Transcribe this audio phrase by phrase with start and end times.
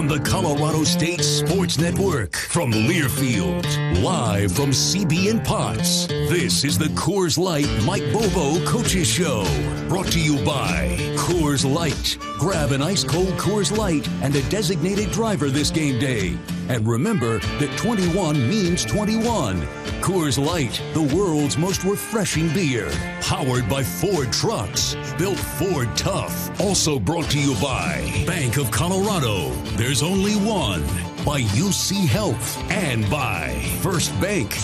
[0.00, 3.62] on the Colorado State Sports Network from Learfield,
[4.02, 6.06] live from CB and Potts.
[6.06, 9.44] This is the Coors Light Mike Bobo Coaches Show,
[9.90, 12.16] brought to you by Coors Light.
[12.38, 16.38] Grab an ice cold Coors Light and a designated driver this game day.
[16.70, 19.60] And remember that 21 means 21.
[20.00, 22.88] Coors Light, the world's most refreshing beer.
[23.20, 24.94] Powered by Ford Trucks.
[25.18, 26.60] Built Ford Tough.
[26.60, 29.50] Also brought to you by Bank of Colorado.
[29.76, 30.82] There's only one.
[31.24, 32.56] By UC Health.
[32.70, 34.56] And by First Bank.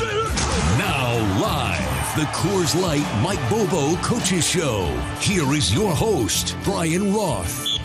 [0.78, 4.86] Now live, the Coors Light Mike Bobo Coaches Show.
[5.18, 7.75] Here is your host, Brian Roth.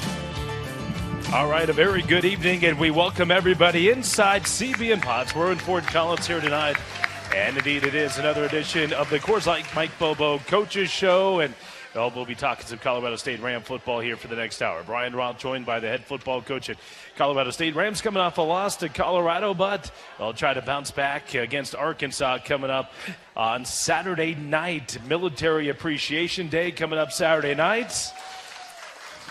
[1.33, 5.33] All right, a very good evening, and we welcome everybody inside CB and Potts.
[5.33, 6.75] We're in Fort Collins here tonight,
[7.33, 11.53] and indeed it is another edition of the Coors Light Mike Bobo Coaches Show, and
[11.95, 14.83] well, be talking some Colorado State Ram football here for the next hour.
[14.85, 16.75] Brian Roth joined by the head football coach at
[17.15, 17.75] Colorado State.
[17.75, 22.39] Rams coming off a loss to Colorado, but they'll try to bounce back against Arkansas
[22.43, 22.91] coming up
[23.37, 24.97] on Saturday night.
[25.07, 28.11] Military Appreciation Day coming up Saturday night.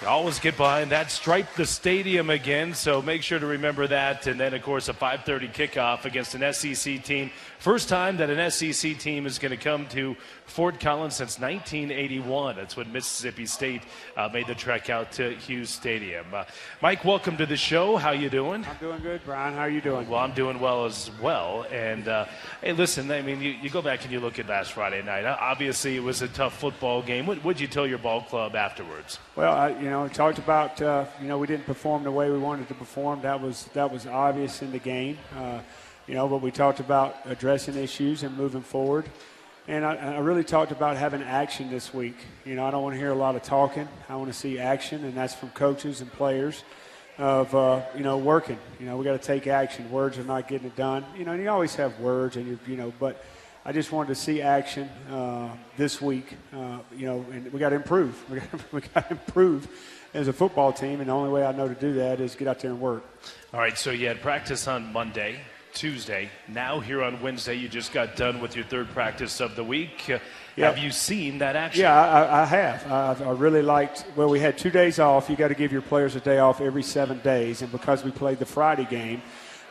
[0.07, 1.11] Always get behind that.
[1.11, 4.27] Stripe the stadium again, so make sure to remember that.
[4.27, 7.31] And then, of course, a 5:30 kickoff against an SEC team.
[7.61, 10.17] First time that an SEC team is going to come to
[10.47, 12.57] Fort Collins since 1981.
[12.57, 13.83] That's when Mississippi State
[14.17, 16.25] uh, made the trek out to Hughes Stadium.
[16.33, 16.45] Uh,
[16.81, 17.99] Mike, welcome to the show.
[17.99, 18.65] How you doing?
[18.65, 19.53] I'm doing good, Brian.
[19.53, 20.09] How are you doing?
[20.09, 21.67] Well, I'm doing well as well.
[21.71, 22.25] And uh,
[22.63, 25.27] hey, listen, I mean, you, you, go back and you look at last Friday night.
[25.27, 27.27] Obviously, it was a tough football game.
[27.27, 29.19] What would you tell your ball club afterwards?
[29.37, 32.31] Well, I, you know, we talked about uh, you know we didn't perform the way
[32.31, 33.21] we wanted to perform.
[33.21, 35.19] That was that was obvious in the game.
[36.11, 39.09] You know, but we talked about addressing issues and moving forward.
[39.69, 42.17] And I, I, really talked about having action this week.
[42.45, 43.87] You know, I don't want to hear a lot of talking.
[44.09, 46.65] I want to see action, and that's from coaches and players
[47.17, 48.59] of, uh, you know, working.
[48.81, 49.89] You know, we got to take action.
[49.93, 51.05] Words are not getting it done.
[51.17, 53.25] You know, and you always have words, and you, you know, but
[53.65, 56.35] I just wanted to see action uh, this week.
[56.53, 58.21] Uh, you know, and we got to improve.
[58.29, 59.69] We got, we got to improve
[60.13, 62.49] as a football team, and the only way I know to do that is get
[62.49, 63.05] out there and work.
[63.55, 65.39] All right, so you had practice on Monday.
[65.73, 66.31] Tuesday.
[66.49, 70.11] Now, here on Wednesday, you just got done with your third practice of the week.
[70.11, 70.19] Uh,
[70.57, 71.83] Have you seen that action?
[71.83, 72.91] Yeah, I, I have.
[72.91, 74.05] I, I, really liked.
[74.17, 75.31] Well, we had two days off.
[75.31, 78.11] You got to give your players a day off every seven days, and because we
[78.11, 79.23] played the Friday game,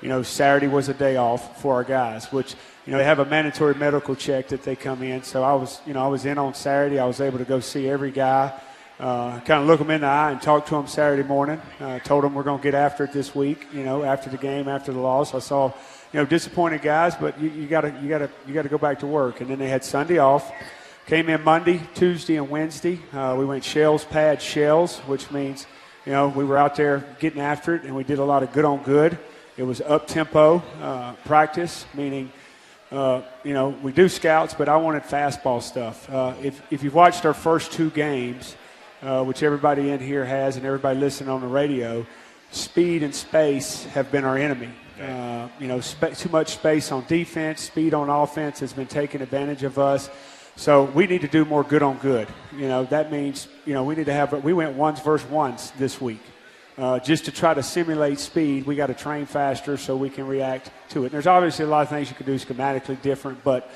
[0.02, 2.56] you know, Saturday was a day off for our guys, which
[2.86, 5.24] you know they have a mandatory medical check that they come in.
[5.24, 7.00] So I was, you know, I was in on Saturday.
[7.00, 8.60] I was able to go see every guy.
[9.00, 11.62] Uh, kind of look them in the eye and talk to them Saturday morning.
[11.80, 13.66] Uh, told them we're going to get after it this week.
[13.72, 15.68] You know, after the game, after the loss, I saw,
[16.12, 18.78] you know, disappointed guys, but you got to you got to you got to go
[18.78, 19.40] back to work.
[19.40, 20.52] And then they had Sunday off.
[21.06, 23.00] Came in Monday, Tuesday, and Wednesday.
[23.14, 25.66] Uh, we went shells, pad, shells, which means,
[26.06, 28.52] you know, we were out there getting after it, and we did a lot of
[28.52, 29.18] good on good.
[29.56, 32.34] It was up tempo uh, practice, meaning.
[32.92, 36.10] Uh, you know, we do scouts, but I wanted fastball stuff.
[36.10, 38.56] Uh, if, if you've watched our first two games,
[39.02, 42.06] uh, which everybody in here has and everybody listening on the radio,
[42.52, 44.70] speed and space have been our enemy.
[45.02, 49.22] Uh, you know, sp- too much space on defense, speed on offense has been taking
[49.22, 50.10] advantage of us.
[50.56, 52.28] So we need to do more good on good.
[52.54, 55.72] You know, that means, you know, we need to have, we went ones versus ones
[55.78, 56.22] this week.
[56.78, 60.28] Uh, just to try to simulate speed, we got to train faster so we can
[60.28, 61.08] react to it.
[61.08, 63.70] And there's obviously a lot of things you can do schematically different, but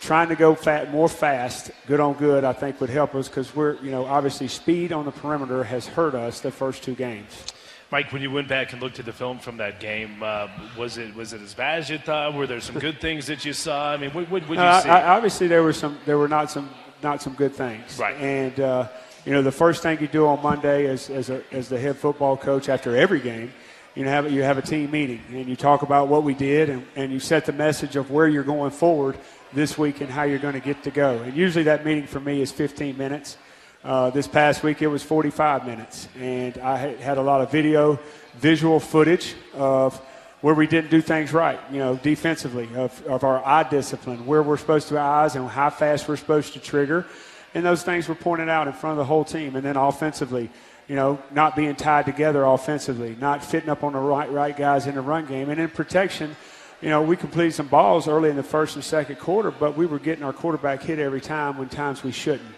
[0.00, 3.54] trying to go fat, more fast, good on good, I think would help us because
[3.54, 7.44] we're, you know, obviously speed on the perimeter has hurt us the first two games.
[7.92, 10.98] Mike, when you went back and looked at the film from that game, uh, was
[10.98, 12.34] it was it as bad as you thought?
[12.34, 13.92] Were there some good things that you saw?
[13.92, 14.88] I mean, what would you uh, see?
[14.88, 15.96] I, obviously, there were some.
[16.04, 16.68] There were not some
[17.02, 17.96] not some good things.
[17.98, 18.16] Right.
[18.16, 18.88] And uh,
[19.24, 21.96] you know, the first thing you do on Monday as as, a, as the head
[21.96, 23.52] football coach after every game,
[23.94, 26.68] you know, have you have a team meeting and you talk about what we did
[26.70, 29.16] and, and you set the message of where you're going forward
[29.52, 31.18] this week and how you're going to get to go.
[31.22, 33.36] And usually that meeting for me is 15 minutes.
[33.84, 38.00] Uh, this past week it was 45 minutes, and I had a lot of video,
[38.34, 39.96] visual footage of
[40.40, 44.42] where we didn't do things right, you know, defensively, of, of our eye discipline, where
[44.42, 47.06] we're supposed to eyes and how fast we're supposed to trigger.
[47.54, 49.56] And those things were pointed out in front of the whole team.
[49.56, 50.50] And then offensively,
[50.88, 54.86] you know, not being tied together offensively, not fitting up on the right, right guys
[54.86, 55.48] in the run game.
[55.48, 56.36] And in protection,
[56.80, 59.86] you know, we completed some balls early in the first and second quarter, but we
[59.86, 62.54] were getting our quarterback hit every time when times we shouldn't.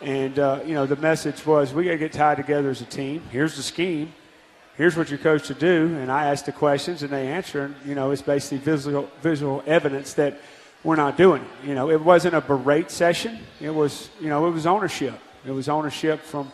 [0.00, 2.86] And, uh, you know, the message was we got to get tied together as a
[2.86, 3.22] team.
[3.30, 4.12] Here's the scheme.
[4.76, 5.96] Here's what you're coached to do.
[5.98, 7.74] And I asked the questions and they answer.
[7.84, 10.38] You know, it's basically visual, visual evidence that
[10.84, 11.68] we're not doing it.
[11.68, 13.40] You know, it wasn't a berate session.
[13.60, 15.18] It was, you know, it was ownership.
[15.44, 16.52] It was ownership from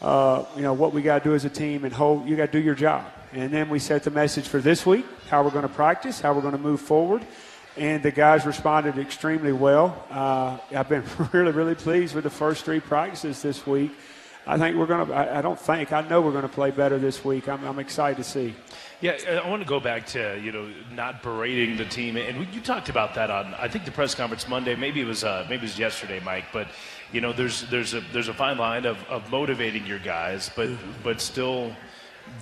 [0.00, 2.46] uh, you know, what we got to do as a team and hold, you got
[2.46, 3.04] to do your job.
[3.36, 6.32] And then we set the message for this week, how we're going to practice, how
[6.32, 7.20] we're going to move forward.
[7.76, 10.06] And the guys responded extremely well.
[10.10, 11.04] Uh, I've been
[11.34, 13.92] really, really pleased with the first three practices this week.
[14.46, 16.98] I think we're going to, I, don't think, I know we're going to play better
[16.98, 17.46] this week.
[17.46, 18.54] I'm, I'm excited to see.
[19.02, 22.62] Yeah, I want to go back to you know not berating the team, and you
[22.62, 24.74] talked about that on I think the press conference Monday.
[24.74, 26.46] Maybe it was uh, maybe it was yesterday, Mike.
[26.50, 26.68] But
[27.12, 30.68] you know, there's there's a there's a fine line of, of motivating your guys, but
[30.68, 30.92] mm-hmm.
[31.04, 31.76] but still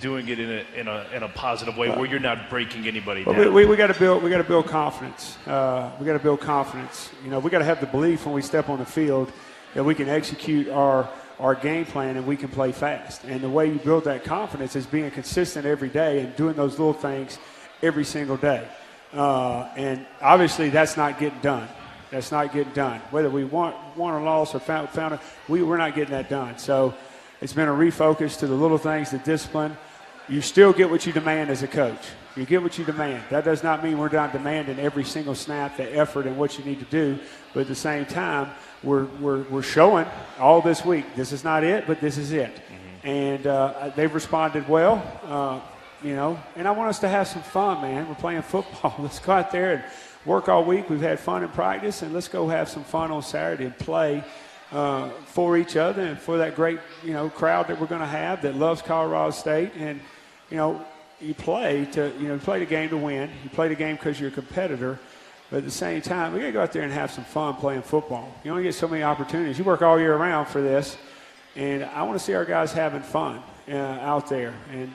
[0.01, 3.25] doing it in a in a in a positive way where you're not breaking anybody
[3.25, 3.55] well, down.
[3.55, 5.39] We, we, we got to build we got to build confidence.
[5.47, 7.11] Uh, we got to build confidence.
[7.25, 9.33] You know, we got to have the belief when we step on the field
[9.75, 11.09] that we can execute our
[11.41, 13.25] our game plan and we can play fast.
[13.25, 16.79] And the way you build that confidence is being consistent every day and doing those
[16.79, 17.39] little things
[17.83, 18.67] every single day.
[19.13, 21.69] Uh, and obviously, that's not getting done.
[22.11, 23.01] That's not getting done.
[23.11, 26.29] Whether we want won or lost or found, found it, we, we're not getting that
[26.29, 26.59] done.
[26.59, 26.95] So
[27.41, 29.77] it's been a refocus to the little things, the discipline.
[30.29, 32.01] You still get what you demand as a coach.
[32.37, 33.23] You get what you demand.
[33.31, 36.65] That does not mean we're not demanding every single snap, the effort, and what you
[36.65, 37.19] need to do.
[37.53, 38.51] But at the same time,
[38.83, 40.07] we're, we're, we're showing
[40.39, 41.05] all this week.
[41.15, 42.55] This is not it, but this is it.
[42.55, 43.07] Mm-hmm.
[43.07, 45.61] And uh, they've responded well, uh,
[46.03, 46.41] you know.
[46.57, 48.09] And I want us to have some fun, man.
[48.09, 48.95] We're playing football.
[48.99, 49.85] Let's go out there and
[50.25, 50.91] work all week.
[50.91, 54.25] We've had fun in practice, and let's go have some fun on Saturday and play
[54.75, 58.06] uh, for each other and for that great, you know, crowd that we're going to
[58.06, 59.71] have that loves Colorado State.
[59.79, 60.00] And,
[60.50, 60.85] you know,
[61.21, 63.31] you play to, you know, you play the game to win.
[63.44, 64.99] You play the game because you're a competitor.
[65.49, 67.55] But at the same time, we got to go out there and have some fun
[67.55, 68.35] playing football.
[68.43, 69.59] You only get so many opportunities.
[69.59, 70.97] You work all year round for this,
[71.55, 74.55] and I want to see our guys having fun uh, out there.
[74.73, 74.93] And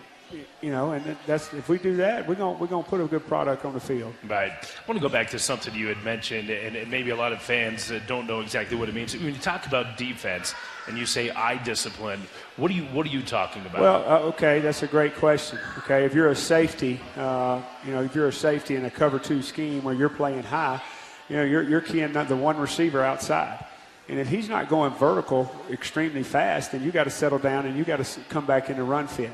[0.62, 3.26] you know, and that's if we do that, we're gonna we're gonna put a good
[3.28, 4.14] product on the field.
[4.28, 4.52] Right.
[4.52, 7.34] I want to go back to something you had mentioned, and, and maybe a lot
[7.34, 9.16] of fans don't know exactly what it means.
[9.16, 10.54] When you talk about defense,
[10.88, 12.22] and you say I discipline,
[12.58, 13.82] what are you what are you talking about?
[13.82, 15.60] Well, uh, okay, that's a great question.
[15.80, 19.20] Okay, if you're a safety, uh, you know, if you're a safety in a cover
[19.20, 20.82] two scheme where you're playing high,
[21.30, 23.66] you know, you're you're keying the one receiver outside.
[24.10, 27.78] And if he's not going vertical extremely fast, then you got to settle down and
[27.78, 29.30] you got to come back into run fit.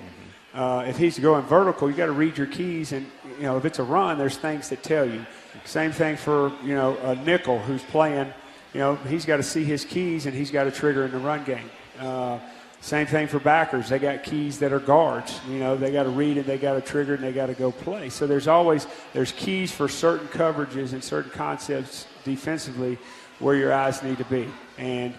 [0.56, 3.06] Uh, if he's going vertical, you got to read your keys, and
[3.38, 5.26] you know if it's a run, there's things that tell you.
[5.66, 8.34] Same thing for you know a nickel who's playing
[8.76, 11.18] you know, he's got to see his keys and he's got to trigger in the
[11.18, 11.70] run game.
[11.98, 12.40] Uh,
[12.82, 13.88] same thing for backers.
[13.88, 15.40] They got keys that are guards.
[15.48, 17.54] You know, they got to read and they got to trigger and they got to
[17.54, 18.10] go play.
[18.10, 22.98] So there's always there's keys for certain coverages and certain concepts defensively
[23.40, 24.46] where your eyes need to be.
[24.78, 25.14] And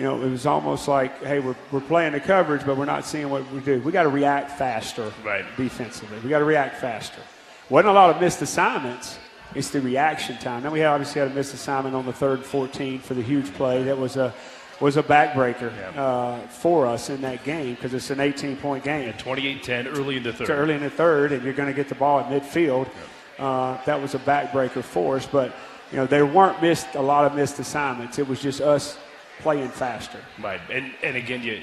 [0.00, 3.04] you know, it was almost like, hey, we're, we're playing the coverage, but we're not
[3.04, 3.82] seeing what we do.
[3.82, 5.44] We got to react faster right.
[5.58, 6.18] defensively.
[6.20, 7.20] We got to react faster.
[7.68, 9.18] Wasn't a lot of missed assignments,
[9.54, 10.62] it's the reaction time.
[10.62, 13.52] Then we obviously had a missed assignment on the third and 14 for the huge
[13.52, 13.82] play.
[13.82, 14.32] That was a
[14.80, 16.02] was a backbreaker yeah.
[16.02, 19.08] uh, for us in that game because it's an 18 point game.
[19.08, 20.48] Yeah, 28-10 early in the third.
[20.48, 22.88] Early in the third, and you're going to get the ball at midfield.
[23.38, 23.46] Yeah.
[23.46, 25.54] Uh, that was a backbreaker for us, but
[25.90, 28.18] you know there weren't missed a lot of missed assignments.
[28.18, 28.96] It was just us
[29.40, 30.20] playing faster.
[30.40, 31.60] Right, and and again you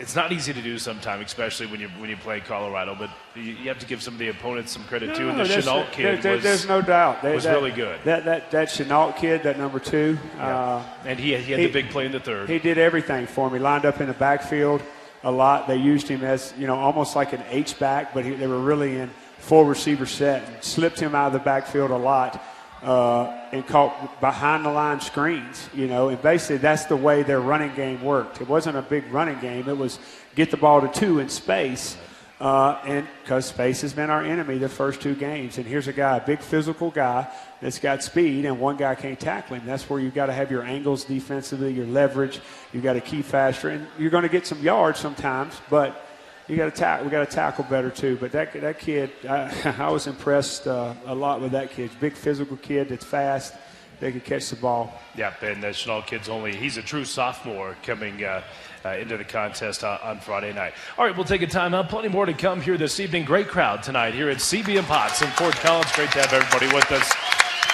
[0.00, 2.96] it's not easy to do sometimes, especially when you when you play Colorado.
[2.98, 5.28] But you, you have to give some of the opponents some credit no, too.
[5.28, 8.00] And the Shenault kid there, was, there's no doubt was that, really good.
[8.04, 10.58] That that that Shenault kid, that number two, yeah.
[10.58, 12.48] uh, and he he had he, the big play in the third.
[12.48, 13.58] He did everything for me.
[13.58, 14.82] Lined up in the backfield
[15.22, 15.68] a lot.
[15.68, 18.60] They used him as you know almost like an H back, but he, they were
[18.60, 20.48] really in full receiver set.
[20.48, 22.42] And slipped him out of the backfield a lot
[22.82, 27.40] uh, and caught behind the line screens, you know, and basically that's the way their
[27.40, 28.40] running game worked.
[28.40, 29.98] It wasn't a big running game, it was
[30.34, 31.96] get the ball to two in space.
[32.40, 35.58] Uh, and because space has been our enemy the first two games.
[35.58, 39.20] And here's a guy, a big physical guy that's got speed, and one guy can't
[39.20, 39.66] tackle him.
[39.66, 42.40] That's where you've got to have your angles defensively, your leverage.
[42.72, 46.09] You've got to keep faster, and you're going to get some yards sometimes, but
[46.50, 47.04] you got to tackle.
[47.04, 48.16] We got to tackle better too.
[48.20, 51.90] But that that kid, I, I was impressed uh, a lot with that kid.
[52.00, 53.54] Big physical kid that's fast.
[54.00, 54.98] They could catch the ball.
[55.14, 58.24] Yeah, and the Shenault kid's only he's a true sophomore coming.
[58.24, 58.42] Uh,
[58.82, 60.72] uh, into the contest uh, on Friday night.
[60.96, 61.90] All right, we'll take a time out.
[61.90, 63.26] Plenty more to come here this evening.
[63.26, 65.92] Great crowd tonight here at CB and Potts in Fort Collins.
[65.92, 67.12] Great to have everybody with us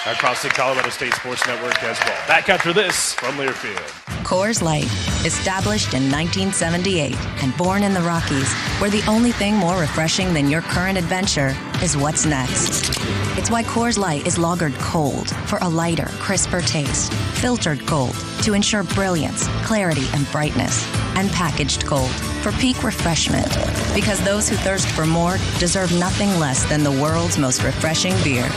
[0.05, 2.27] across the Colorado State Sports Network as well.
[2.27, 3.77] Back after this from Learfield.
[4.23, 4.87] Coors Light,
[5.27, 10.49] established in 1978 and born in the Rockies, where the only thing more refreshing than
[10.49, 12.89] your current adventure is what's next.
[13.37, 18.53] It's why Coors Light is lagered cold for a lighter, crisper taste, filtered cold to
[18.53, 22.09] ensure brilliance, clarity, and brightness, and packaged cold
[22.41, 23.49] for peak refreshment.
[23.93, 28.47] Because those who thirst for more deserve nothing less than the world's most refreshing beer.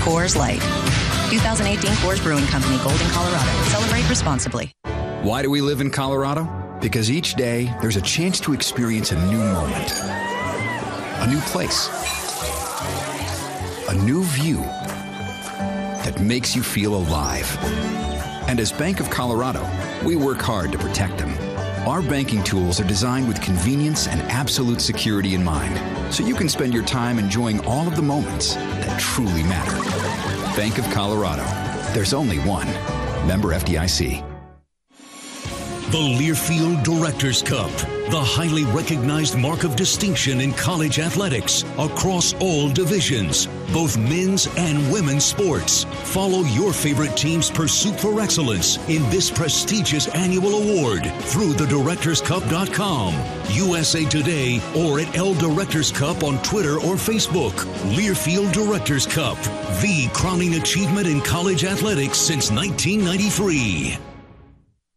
[0.00, 0.62] Coors Light.
[1.30, 3.50] 2018 Coors Brewing Company, Golden, Colorado.
[3.64, 4.72] Celebrate responsibly.
[5.22, 6.44] Why do we live in Colorado?
[6.80, 9.92] Because each day, there's a chance to experience a new moment,
[11.18, 11.88] a new place,
[13.88, 14.58] a new view
[16.04, 17.52] that makes you feel alive.
[18.46, 19.68] And as Bank of Colorado,
[20.04, 21.36] we work hard to protect them.
[21.88, 26.48] Our banking tools are designed with convenience and absolute security in mind, so you can
[26.48, 29.76] spend your time enjoying all of the moments that truly matter.
[30.56, 31.44] Bank of Colorado.
[31.92, 32.68] There's only one.
[33.26, 34.37] Member FDIC.
[35.90, 37.70] The Learfield Directors Cup,
[38.10, 44.92] the highly recognized mark of distinction in college athletics across all divisions, both men's and
[44.92, 45.84] women's sports.
[46.12, 53.14] Follow your favorite team's pursuit for excellence in this prestigious annual award through thedirectorscup.com,
[53.56, 57.54] USA Today, or at L Directors Cup on Twitter or Facebook.
[57.96, 59.38] Learfield Directors Cup,
[59.80, 64.07] the crowning achievement in college athletics since 1993.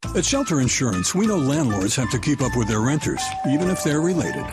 [0.04, 3.82] At Shelter Insurance, we know landlords have to keep up with their renters, even if
[3.82, 4.46] they're related.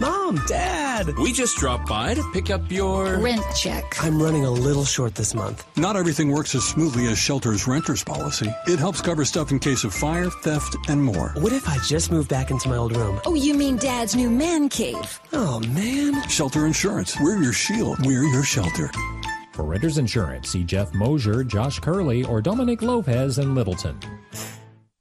[0.00, 4.02] Mom, Dad, we just dropped by to pick up your rent check.
[4.02, 5.64] I'm running a little short this month.
[5.76, 8.52] Not everything works as smoothly as Shelter's renter's policy.
[8.66, 11.30] It helps cover stuff in case of fire, theft, and more.
[11.36, 13.20] What if I just moved back into my old room?
[13.26, 15.20] Oh, you mean Dad's new man cave?
[15.32, 16.28] Oh, man.
[16.28, 17.18] Shelter Insurance.
[17.20, 18.04] We're your shield.
[18.04, 18.90] We're your shelter.
[19.52, 23.98] For Renters Insurance, see Jeff Mosier, Josh Curley, or Dominic Lopez in Littleton.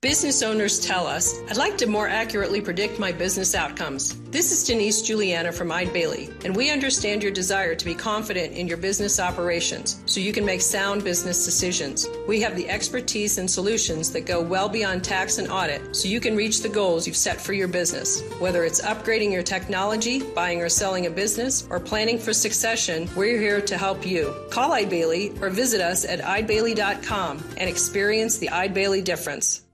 [0.05, 4.13] Business owners tell us, I'd like to more accurately predict my business outcomes.
[4.29, 8.53] This is Denise Juliana from Eide Bailly, and we understand your desire to be confident
[8.53, 12.07] in your business operations so you can make sound business decisions.
[12.27, 16.19] We have the expertise and solutions that go well beyond tax and audit so you
[16.19, 18.21] can reach the goals you've set for your business.
[18.38, 23.39] Whether it's upgrading your technology, buying or selling a business, or planning for succession, we're
[23.39, 24.35] here to help you.
[24.51, 29.64] Call Eide Bailly or visit us at eidebailly.com and experience the Eide Bailly difference.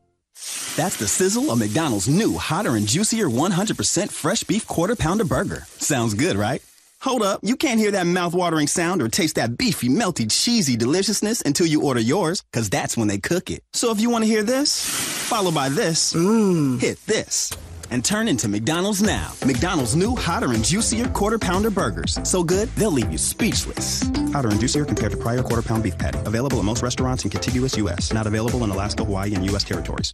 [0.76, 5.66] That's the sizzle of McDonald's new hotter and juicier 100% fresh beef quarter pounder burger.
[5.78, 6.64] Sounds good, right?
[7.02, 11.42] Hold up, you can't hear that mouth-watering sound or taste that beefy, melty, cheesy deliciousness
[11.42, 13.64] until you order yours, cause that's when they cook it.
[13.74, 14.86] So if you want to hear this,
[15.28, 17.52] followed by this, mmm, hit this.
[17.90, 19.34] And turn into McDonald's now.
[19.46, 22.18] McDonald's new hotter and juicier quarter pounder burgers.
[22.24, 24.04] So good, they'll leave you speechless.
[24.32, 26.20] Hotter and juicier compared to prior quarter pound beef patty.
[26.26, 28.14] Available at most restaurants in contiguous U.S.
[28.14, 29.66] Not available in Alaska, Hawaii, and U.S.
[29.66, 30.14] territories.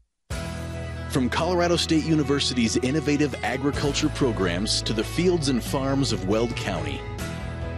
[1.18, 7.02] From Colorado State University's innovative agriculture programs to the fields and farms of Weld County,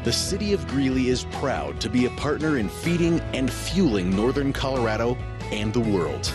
[0.03, 4.51] the city of Greeley is proud to be a partner in feeding and fueling northern
[4.51, 5.15] Colorado
[5.53, 6.33] and the world.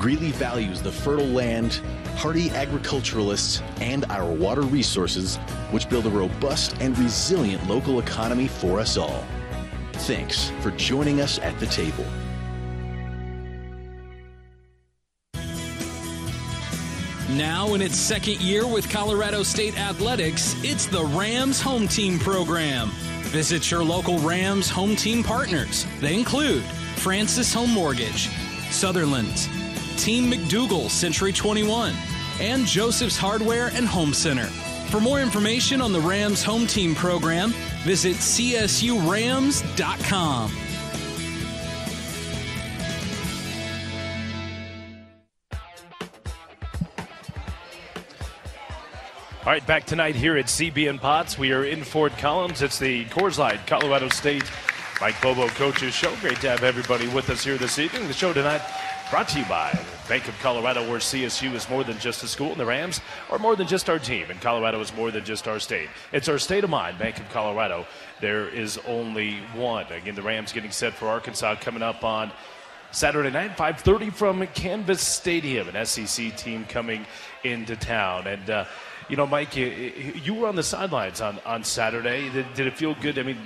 [0.00, 1.74] Greeley values the fertile land,
[2.16, 5.36] hardy agriculturalists, and our water resources,
[5.70, 9.24] which build a robust and resilient local economy for us all.
[9.92, 12.06] Thanks for joining us at the table.
[17.30, 22.88] Now, in its second year with Colorado State Athletics, it's the Rams Home Team Program.
[23.28, 25.84] Visit your local Rams home team partners.
[26.00, 26.62] They include
[26.96, 28.30] Francis Home Mortgage,
[28.70, 29.46] Sutherland's,
[30.02, 31.92] Team McDougal Century 21,
[32.40, 34.46] and Joseph's Hardware and Home Center.
[34.90, 37.50] For more information on the Rams Home Team Program,
[37.84, 39.08] visit csurams.com.
[49.48, 51.38] All right, back tonight here at CB and Potts.
[51.38, 52.60] We are in Fort Collins.
[52.60, 54.44] It's the Coors Light Colorado State
[55.00, 56.14] Mike Bobo Coaches Show.
[56.16, 58.06] Great to have everybody with us here this evening.
[58.08, 58.60] The show tonight
[59.08, 59.72] brought to you by
[60.06, 63.00] Bank of Colorado, where CSU is more than just a school, and the Rams
[63.30, 65.88] are more than just our team, and Colorado is more than just our state.
[66.12, 67.86] It's our state of mind, Bank of Colorado.
[68.20, 69.86] There is only one.
[69.90, 72.32] Again, the Rams getting set for Arkansas coming up on
[72.90, 75.74] Saturday night, 5:30 from Canvas Stadium.
[75.74, 77.06] An SEC team coming
[77.44, 78.50] into town, and.
[78.50, 78.64] Uh,
[79.08, 79.66] you know, Mike, you,
[80.22, 82.28] you were on the sidelines on, on Saturday.
[82.30, 83.18] Did, did it feel good?
[83.18, 83.38] I mean,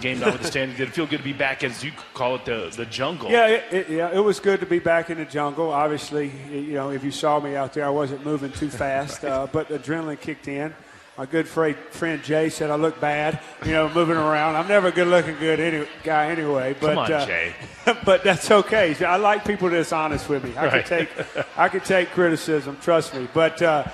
[0.00, 2.86] game notwithstanding, did it feel good to be back, as you call it, the, the
[2.86, 3.30] jungle?
[3.30, 5.70] Yeah, it, it, yeah, it was good to be back in the jungle.
[5.70, 9.30] Obviously, you know, if you saw me out there, I wasn't moving too fast, right.
[9.30, 10.74] uh, but adrenaline kicked in.
[11.16, 14.54] My good friend, friend Jay said I look bad, you know, moving around.
[14.54, 17.54] I'm never a good-looking good any, guy anyway, but Come on, uh, Jay.
[18.04, 18.94] but that's okay.
[19.04, 20.56] I like people that's honest with me.
[20.56, 20.84] I right.
[20.84, 23.26] can take I can take criticism, trust me.
[23.34, 23.88] But uh,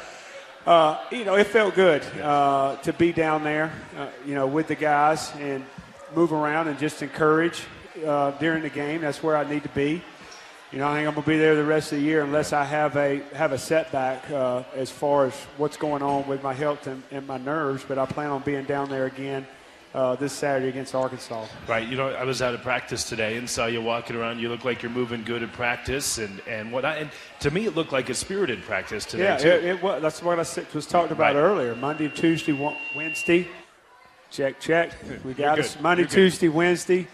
[0.66, 4.68] uh, you know, it felt good uh, to be down there, uh, you know, with
[4.68, 5.64] the guys and
[6.14, 7.62] move around and just encourage
[8.06, 9.02] uh, during the game.
[9.02, 10.02] That's where I need to be.
[10.72, 12.64] You know, I think I'm gonna be there the rest of the year unless I
[12.64, 16.86] have a have a setback uh, as far as what's going on with my health
[16.86, 17.84] and, and, my nerves.
[17.86, 19.46] But I plan on being down there again
[19.94, 21.46] uh, this Saturday against Arkansas.
[21.68, 21.86] Right.
[21.88, 24.40] You know, I was out of practice today and saw you walking around.
[24.40, 26.98] You look like you're moving good at practice and, and whatnot.
[26.98, 27.10] And
[27.40, 29.48] to me, it looked like a spirited practice today, yeah, too.
[29.48, 30.02] it, it was.
[30.02, 31.36] That's what I was talking about Right.
[31.36, 31.76] earlier.
[31.76, 32.52] Monday, Tuesday,
[32.96, 33.46] Wednesday.
[34.30, 34.90] Check, check.
[35.24, 35.78] We got us.
[35.80, 36.14] Monday, You're good.
[36.14, 37.06] Tuesday, Wednesday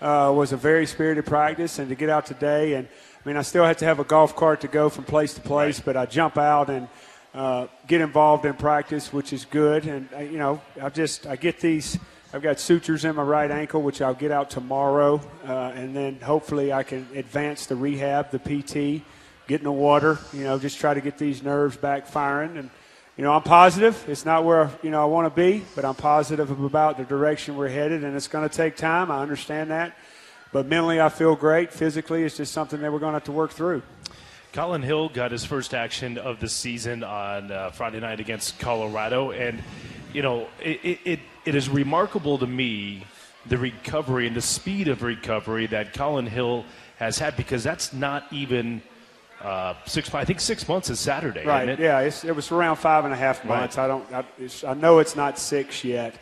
[0.00, 3.42] uh, was a very spirited practice, and to get out today, and I mean, I
[3.42, 6.06] still had to have a golf cart to go from place to place, but I
[6.06, 6.86] jump out and
[7.34, 9.86] uh, get involved in practice, which is good.
[9.86, 11.98] And uh, you know, I just I get these.
[12.32, 16.20] I've got sutures in my right ankle, which I'll get out tomorrow, uh, and then
[16.20, 19.02] hopefully I can advance the rehab, the PT,
[19.46, 20.18] get in the water.
[20.32, 22.70] You know, just try to get these nerves back firing and
[23.18, 24.08] you know, I'm positive.
[24.08, 27.56] It's not where you know I want to be, but I'm positive about the direction
[27.56, 29.10] we're headed, and it's going to take time.
[29.10, 29.96] I understand that,
[30.52, 31.72] but mentally I feel great.
[31.72, 33.82] Physically, it's just something that we're going to have to work through.
[34.52, 39.32] Colin Hill got his first action of the season on uh, Friday night against Colorado,
[39.32, 39.64] and
[40.12, 43.04] you know it, it, it, is remarkable to me
[43.46, 46.64] the recovery and the speed of recovery that Colin Hill
[46.98, 48.82] has had because that's not even
[49.40, 50.12] uh, six.
[50.14, 51.68] I think six months is Saturday, Right?
[51.68, 51.78] it?
[51.78, 53.76] Yeah, it's, it was around five and a half months.
[53.76, 53.84] Right.
[53.84, 54.12] I don't.
[54.12, 56.16] I, it's, I know it's not six yet,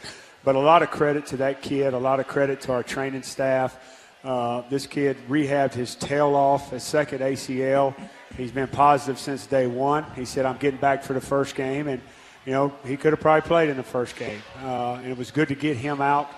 [0.45, 1.95] but a lot of credit to that kid.
[1.95, 3.79] A lot of credit to our training staff.
[4.23, 7.95] Uh, this kid rehabbed his tail off, his second ACL.
[8.37, 10.05] He's been positive since day one.
[10.15, 12.03] He said, "I'm getting back for the first game," and
[12.47, 14.41] you know he could have probably played in the first game.
[14.63, 16.31] Uh, and it was good to get him out.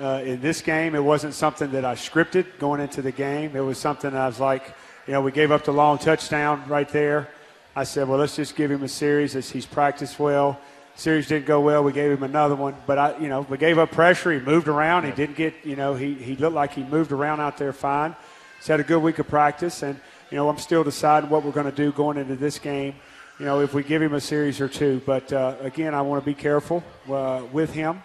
[0.00, 3.56] Uh, in this game, it wasn't something that I scripted going into the game.
[3.56, 4.74] It was something I was like,
[5.06, 7.30] you know, we gave up the long touchdown right there.
[7.74, 10.60] I said, well, let's just give him a series as he's practiced well.
[10.96, 11.82] Series didn't go well.
[11.82, 14.32] We gave him another one, but I, you know, we gave up pressure.
[14.32, 15.04] He moved around.
[15.04, 18.16] He didn't get, you know, he, he looked like he moved around out there fine.
[18.58, 21.52] He's had a good week of practice, and you know, I'm still deciding what we're
[21.52, 22.94] going to do going into this game.
[23.38, 26.24] You know, if we give him a series or two, but uh, again, I want
[26.24, 28.02] to be careful uh, with him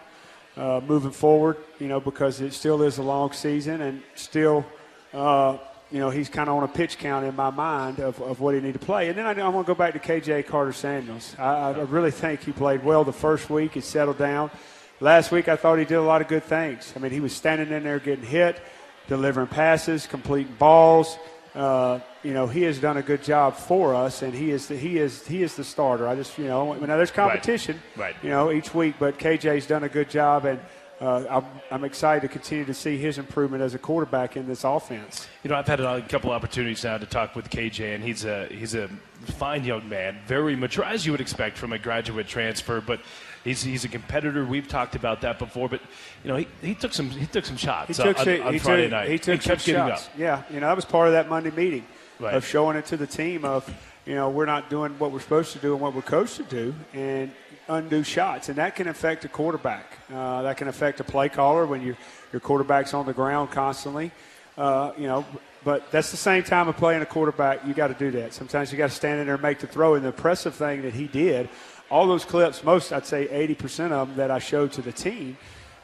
[0.58, 1.56] uh, moving forward.
[1.80, 4.66] You know, because it still is a long season, and still,
[5.14, 5.58] uh,
[5.90, 8.56] you know, he's kind of on a pitch count in my mind of, of what
[8.56, 9.08] he need to play.
[9.08, 11.38] And then I, I want to go back to KJ Carta-Samuels.
[11.40, 13.76] I, I really think he played well the first week.
[13.76, 14.52] He settled down.
[15.00, 16.92] Last week, I thought he did a lot of good things.
[16.94, 18.62] I mean, he was standing in there getting hit,
[19.08, 21.18] delivering passes, completing balls.
[21.54, 24.78] Uh, you know, he has done a good job for us, and he is the,
[24.78, 26.08] he is he is the starter.
[26.08, 28.16] I just you know, now there's competition, Right.
[28.24, 30.60] You know, each week, but KJ's done a good job, and
[31.02, 34.64] uh, I'm, I'm excited to continue to see his improvement as a quarterback in this
[34.64, 35.28] offense.
[35.44, 38.48] You know, I've had a couple opportunities now to talk with KJ, and he's a
[38.48, 38.88] he's a
[39.26, 42.80] fine young man, very mature, as you would expect from a graduate transfer.
[42.80, 43.02] But
[43.44, 44.46] he's he's a competitor.
[44.46, 45.70] We've talked about that before.
[45.70, 45.82] But
[46.24, 48.60] you know, he, he took some he took some shots He took, on, on he
[48.60, 49.10] Friday took, night.
[49.10, 50.08] He took kept some shots.
[50.08, 50.14] up.
[50.18, 51.86] Yeah, you know that was part of that Monday meeting
[52.20, 52.36] Right.
[52.36, 53.68] of showing it to the team of
[54.06, 56.44] you know we're not doing what we're supposed to do and what we're coached to
[56.44, 57.32] do, and
[57.68, 59.86] undue shots, and that can affect a quarterback.
[60.14, 61.98] Uh, that can affect a play caller when your
[62.32, 64.12] your quarterback's on the ground constantly.
[64.58, 65.26] Uh, you know,
[65.64, 67.66] but that's the same time of playing a quarterback.
[67.66, 68.34] You got to do that.
[68.34, 69.96] Sometimes you got to stand in there and make the throw.
[69.96, 71.50] And the impressive thing that he did,
[71.92, 75.38] all those clips, most I'd say 80% of them that I showed to the team,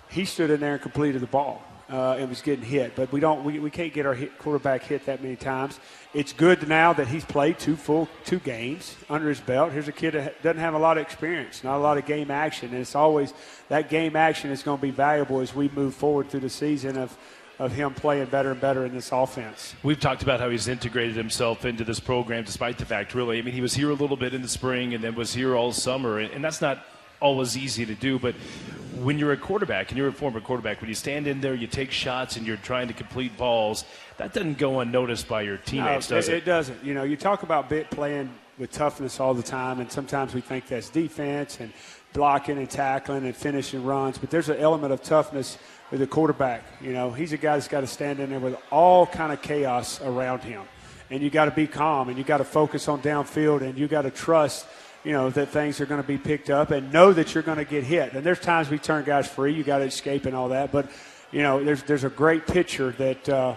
[0.09, 1.61] he stood in there and completed the ball.
[1.89, 3.45] Uh, and was getting hit, but we don't.
[3.45, 5.79] We, we can't get our hit, quarterback hit that many times.
[6.13, 9.71] It's good now that he's played two full two games under his belt.
[9.71, 12.29] Here's a kid that doesn't have a lot of experience, not a lot of game
[12.29, 13.33] action, and it's always
[13.69, 16.97] that game action is going to be valuable as we move forward through the season
[16.97, 17.17] of
[17.59, 19.75] of him playing better and better in this offense.
[19.83, 23.39] We've talked about how he's integrated himself into this program, despite the fact, really.
[23.39, 25.55] I mean, he was here a little bit in the spring and then was here
[25.55, 26.85] all summer, and, and that's not
[27.19, 28.19] always easy to do.
[28.19, 28.35] But
[29.01, 31.67] when you're a quarterback and you're a former quarterback, when you stand in there, you
[31.67, 33.85] take shots, and you're trying to complete balls,
[34.17, 36.37] that doesn't go unnoticed by your teammates, No, does it, it?
[36.37, 36.83] it doesn't.
[36.83, 40.41] You know, you talk about bit playing with toughness all the time, and sometimes we
[40.41, 41.71] think that's defense and
[42.13, 45.57] blocking and tackling and finishing runs, but there's an element of toughness
[45.91, 46.63] the quarterback.
[46.81, 49.41] You know, he's a guy that's got to stand in there with all kind of
[49.41, 50.63] chaos around him,
[51.09, 53.87] and you got to be calm and you got to focus on downfield and you
[53.87, 54.65] got to trust.
[55.03, 57.59] You know that things are going to be picked up, and know that you're going
[57.59, 58.13] to get hit.
[58.13, 59.53] And there's times we turn guys free.
[59.53, 60.89] You got to escape and all that, but
[61.31, 63.55] you know there's there's a great picture that uh,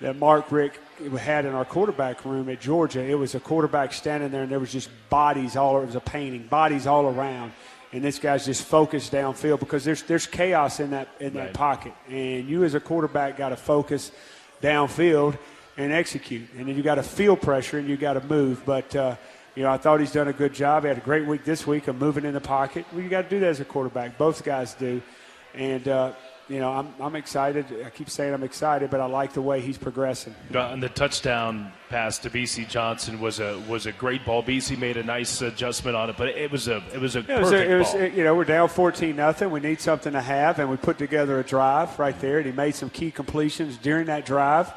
[0.00, 0.80] that Mark Richt
[1.18, 3.04] had in our quarterback room at Georgia.
[3.04, 5.80] It was a quarterback standing there, and there was just bodies all.
[5.82, 7.52] It was a painting, bodies all around,
[7.92, 11.54] and this guy's just focused downfield because there's there's chaos in that in that Right.
[11.54, 14.10] pocket, and you as a quarterback got to focus
[14.62, 15.38] downfield
[15.76, 18.62] and execute, and then you got to feel pressure and you got to move.
[18.66, 19.16] But uh,
[19.54, 20.82] you know, I thought he's done a good job.
[20.84, 22.84] He had a great week this week of moving in the pocket.
[22.92, 24.18] Well, you got to do that as a quarterback.
[24.18, 25.00] Both guys do,
[25.54, 25.86] and.
[25.88, 26.12] Uh,
[26.48, 27.66] you know, I'm, I'm excited.
[27.84, 30.34] I keep saying I'm excited, but I like the way he's progressing.
[30.54, 34.42] And the touchdown pass to BC Johnson was a was a great ball.
[34.42, 37.26] BC made a nice adjustment on it, but it was a it was a it
[37.26, 38.18] perfect was, a, it was ball.
[38.18, 39.50] you know, we're down 14 nothing.
[39.50, 42.52] We need something to have, and we put together a drive right there, and he
[42.52, 44.72] made some key completions during that drive.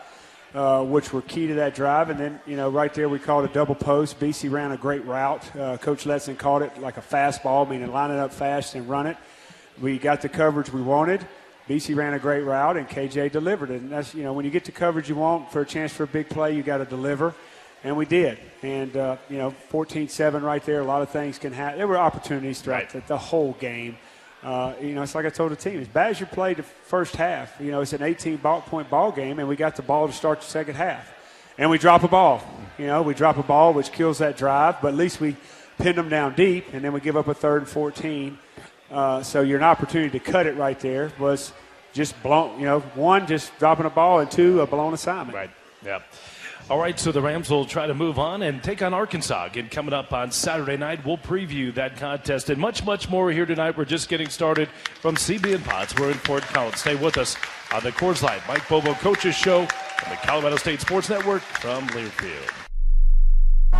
[0.54, 2.10] Uh, which were key to that drive.
[2.10, 4.20] And then, you know, right there we called a double post.
[4.20, 5.56] BC ran a great route.
[5.56, 9.08] Uh, Coach Letson called it like a fastball, meaning line it up fast and run
[9.08, 9.16] it.
[9.82, 11.26] We got the coverage we wanted.
[11.67, 13.82] BC ran a great route, and KJ delivered it.
[13.82, 16.04] And that's, you know, when you get the coverage you want for a chance for
[16.04, 17.34] a big play, you got to deliver.
[17.84, 18.38] And we did.
[18.62, 21.78] And, uh, you know, 14 7 right there, a lot of things can happen.
[21.78, 23.04] There were opportunities throughout right.
[23.04, 23.97] the, the whole game.
[24.43, 26.63] Uh, you know, it's like I told the team, as bad as you played the
[26.63, 29.84] first half, you know, it's an 18 ball, point ball game, and we got the
[29.84, 31.13] ball to start the second half.
[31.58, 32.41] And we drop a ball.
[32.80, 35.36] You know, we drop a ball, which kills that drive, but at least we
[35.78, 38.38] pinned them down deep, and then we give up a third and 14.
[38.91, 41.54] Uh, so your opportunity to cut it right there was
[41.93, 45.36] just blown, you know, one, just dropping a ball, and two, a blown assignment.
[45.36, 45.49] Right,
[45.86, 45.99] yeah.
[46.69, 49.47] All right, so the Rams will try to move on and take on Arkansas.
[49.47, 53.45] Again, coming up on Saturday night, we'll preview that contest and much, much more here
[53.45, 53.77] tonight.
[53.77, 54.69] We're just getting started
[55.01, 55.95] from CB and Potts.
[55.97, 56.80] We're in Fort Collins.
[56.80, 57.36] Stay with us
[57.73, 61.88] on the Coors Light Mike Bobo Coaches Show on the Colorado State Sports Network from
[61.89, 62.61] Learfield.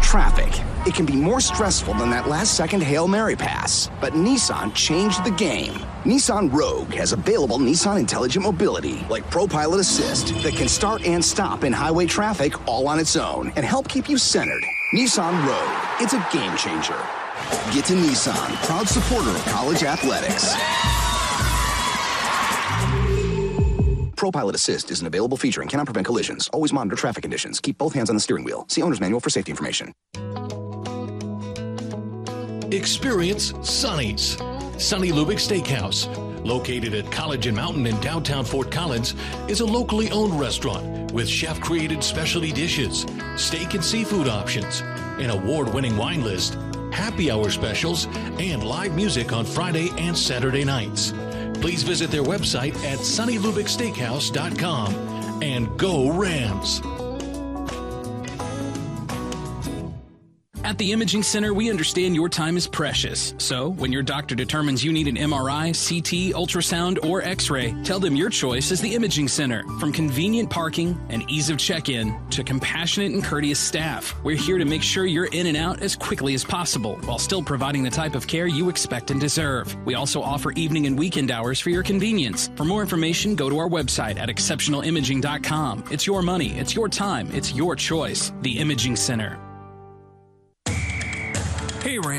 [0.02, 0.50] Traffic.
[0.86, 3.90] It can be more stressful than that last second Hail Mary pass.
[4.02, 5.74] But Nissan changed the game.
[6.04, 11.64] Nissan Rogue has available Nissan Intelligent Mobility, like ProPilot Assist, that can start and stop
[11.64, 14.64] in highway traffic all on its own and help keep you centered.
[14.94, 16.02] Nissan Rogue.
[16.02, 17.00] It's a game changer.
[17.72, 20.56] Get to Nissan, proud supporter of college athletics.
[24.22, 26.48] ProPilot Assist is an available feature and cannot prevent collisions.
[26.54, 27.60] Always monitor traffic conditions.
[27.60, 28.66] Keep both hands on the steering wheel.
[28.68, 29.96] See owner's manual for safety information.
[32.72, 34.38] Experience Sonny's.
[34.78, 36.06] Sonny Lubick Steakhouse,
[36.46, 39.16] located at College and Mountain in downtown Fort Collins,
[39.48, 43.08] is a locally owned restaurant with chef created specialty dishes,
[43.38, 44.82] steak and seafood options,
[45.18, 46.60] an award winning wine list,
[46.92, 48.06] happy hour specials,
[48.38, 51.12] and live music on Friday and Saturday nights
[51.62, 56.82] please visit their website at sonnylubicksteakhouse.com and go Rams.
[60.64, 63.34] At the Imaging Center, we understand your time is precious.
[63.40, 68.00] So, when your doctor determines you need an MRI, CT, ultrasound, or x ray, tell
[68.00, 69.64] them your choice is the Imaging Center.
[69.80, 74.60] From convenient parking and ease of check in to compassionate and courteous staff, we're here
[74.60, 77.90] to make sure you're in and out as quickly as possible while still providing the
[77.90, 79.76] type of care you expect and deserve.
[79.86, 82.52] We also offer evening and weekend hours for your convenience.
[82.56, 85.86] For more information, go to our website at exceptionalimaging.com.
[85.90, 88.32] It's your money, it's your time, it's your choice.
[88.42, 89.51] The Imaging Center.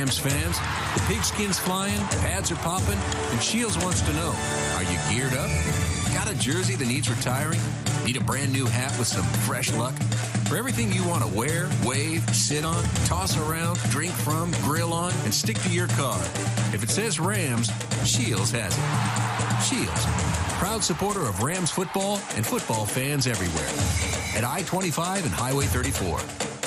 [0.03, 0.59] Rams fans.
[0.97, 2.99] The pigskin's flying, pads are popping,
[3.31, 4.35] and Shields wants to know
[4.75, 5.49] Are you geared up?
[6.13, 7.61] Got a jersey that needs retiring?
[8.05, 9.95] Need a brand new hat with some fresh luck?
[10.49, 15.13] For everything you want to wear, wave, sit on, toss around, drink from, grill on,
[15.23, 16.19] and stick to your car.
[16.75, 17.71] If it says Rams,
[18.05, 19.63] Shields has it.
[19.63, 20.05] Shields,
[20.59, 23.71] proud supporter of Rams football and football fans everywhere.
[24.37, 26.62] At I 25 and Highway 34.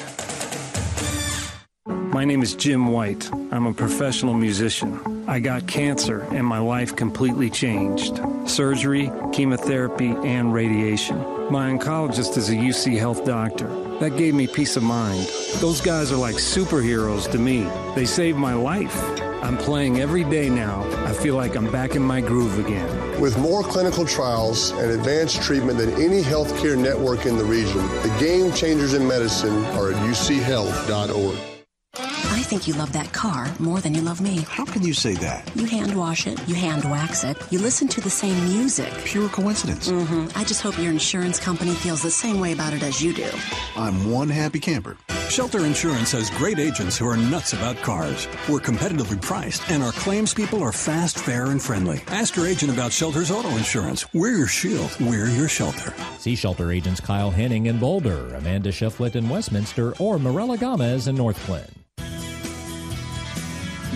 [2.16, 3.30] My name is Jim White.
[3.52, 5.26] I'm a professional musician.
[5.28, 8.22] I got cancer and my life completely changed.
[8.46, 11.18] Surgery, chemotherapy, and radiation.
[11.52, 13.68] My oncologist is a UC Health doctor.
[14.00, 15.28] That gave me peace of mind.
[15.56, 17.70] Those guys are like superheroes to me.
[17.96, 18.98] They saved my life.
[19.44, 20.90] I'm playing every day now.
[21.06, 23.20] I feel like I'm back in my groove again.
[23.20, 28.18] With more clinical trials and advanced treatment than any healthcare network in the region, the
[28.22, 31.55] game changers in medicine are at uchealth.org.
[32.46, 34.46] I think you love that car more than you love me.
[34.48, 35.50] How can you say that?
[35.56, 38.94] You hand wash it, you hand wax it, you listen to the same music.
[39.04, 39.90] Pure coincidence.
[39.90, 40.38] Mm-hmm.
[40.38, 43.28] I just hope your insurance company feels the same way about it as you do.
[43.76, 44.96] I'm one happy camper.
[45.28, 48.28] Shelter Insurance has great agents who are nuts about cars.
[48.48, 52.04] We're competitively priced, and our claims people are fast, fair, and friendly.
[52.10, 54.06] Ask your agent about Shelter's auto insurance.
[54.14, 54.96] We're your shield.
[55.00, 55.96] We're your shelter.
[56.20, 61.16] See Shelter agents Kyle Henning in Boulder, Amanda Shiflett in Westminster, or Morella Gomez in
[61.16, 61.85] North Clinton.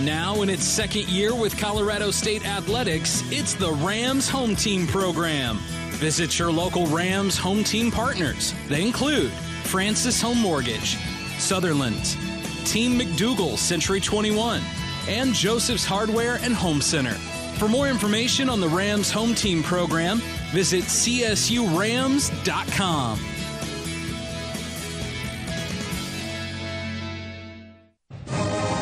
[0.05, 5.57] Now, in its second year with Colorado State Athletics, it's the Rams Home Team Program.
[5.97, 8.53] Visit your local Rams home team partners.
[8.69, 9.29] They include
[9.65, 10.97] Francis Home Mortgage,
[11.38, 12.15] Sutherland's,
[12.63, 14.62] Team McDougal Century 21,
[15.09, 17.15] and Joseph's Hardware and Home Center.
[17.57, 20.19] For more information on the Rams Home Team Program,
[20.53, 21.19] visit csurams.com.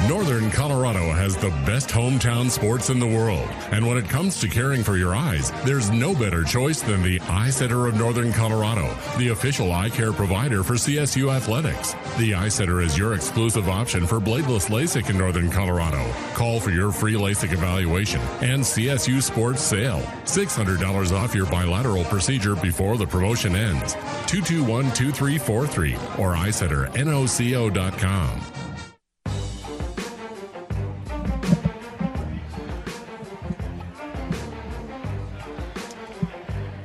[0.08, 3.50] Northern Colorado has the best hometown sports in the world.
[3.72, 7.20] And when it comes to caring for your eyes, there's no better choice than the
[7.28, 11.94] Eye Center of Northern Colorado, the official eye care provider for CSU Athletics.
[12.18, 16.10] The Eye Center is your exclusive option for bladeless LASIK in Northern Colorado.
[16.36, 20.00] Call for your free LASIK evaluation and CSU Sports sale.
[20.24, 23.92] $600 off your bilateral procedure before the promotion ends.
[24.28, 28.67] 221 2343 or EyeCenterNOCO.com.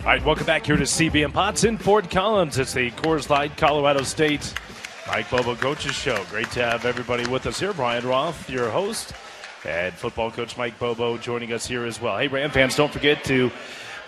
[0.02, 2.58] All right, welcome back here to CB and Potts in Fort Collins.
[2.58, 4.52] It's the Coors Light Colorado State
[5.06, 6.24] Mike Bobo Coaches Show.
[6.28, 7.72] Great to have everybody with us here.
[7.72, 9.12] Brian Roth, your host,
[9.64, 12.18] and football coach Mike Bobo joining us here as well.
[12.18, 13.52] Hey, Ram fans, don't forget to,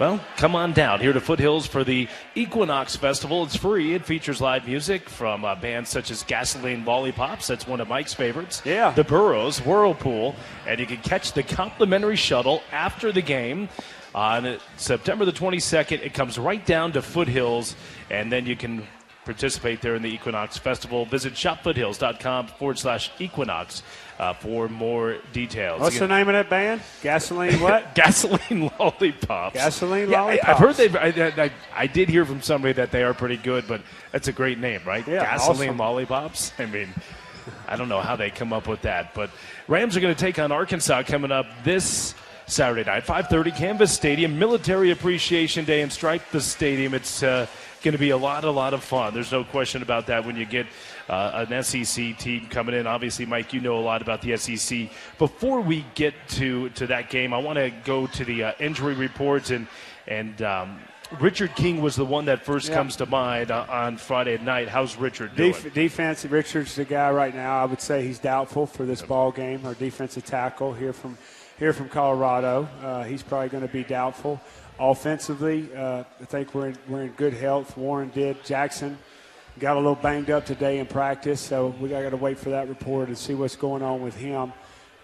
[0.01, 3.45] well, come on down here to Foothills for the Equinox Festival.
[3.45, 3.95] It's free.
[3.95, 7.47] It features live music from uh, bands such as Gasoline Lollipops.
[7.47, 8.63] That's one of Mike's favorites.
[8.65, 8.91] Yeah.
[8.91, 10.35] The Burros, Whirlpool,
[10.67, 13.69] and you can catch the complimentary shuttle after the game.
[14.15, 17.75] On September the 22nd, it comes right down to Foothills,
[18.11, 18.87] and then you can
[19.25, 21.05] participate there in the Equinox Festival.
[21.07, 23.83] Visit shopfoothills.com forward slash Equinox
[24.19, 25.81] uh, for more details.
[25.81, 26.83] What's the name of that band?
[27.03, 27.95] Gasoline what?
[27.95, 29.55] Gasoline Lollipops.
[29.55, 30.49] Gasoline Yeah, I- Lollipops.
[30.49, 30.99] I've heard they.
[30.99, 33.81] I, I, I did hear from somebody that they are pretty good, but
[34.13, 35.07] that's a great name, right?
[35.09, 35.79] Yeah, Gasoline awesome.
[35.79, 36.53] Lollipops.
[36.59, 36.89] I mean,
[37.67, 39.31] I don't know how they come up with that, but
[39.67, 42.15] Rams are going to take on Arkansas coming up this
[42.47, 46.93] Saturday night, 5:30, Canvas Stadium, Military Appreciation Day, and Stripe the Stadium.
[46.95, 47.47] It's uh,
[47.83, 49.15] going to be a lot, a lot of fun.
[49.15, 50.25] There's no question about that.
[50.27, 50.67] When you get
[51.09, 54.89] uh, an SEC team coming in, obviously, Mike, you know a lot about the SEC.
[55.19, 58.95] Before we get to to that game, I want to go to the uh, injury
[58.95, 59.67] reports and
[60.07, 60.41] and.
[60.43, 60.81] Um,
[61.21, 62.77] Richard King was the one that first Yeah.
[62.77, 64.69] comes to mind uh, on Friday night.
[64.69, 65.53] How's Richard doing?
[65.53, 67.63] Def- defense, Richards the guy right now.
[67.63, 69.65] I would say he's doubtful for this ball game.
[69.65, 71.17] Our defensive tackle here from
[71.59, 72.69] here from Colorado.
[72.83, 74.41] Uh, he's probably going to be doubtful.
[74.79, 77.77] Offensively, uh, I think we're in, we're in good health.
[77.77, 78.43] Warren did.
[78.45, 78.99] Jackson
[79.61, 82.69] got a little banged up today in practice, so we got to wait for that
[82.69, 84.53] report and see what's going on with him.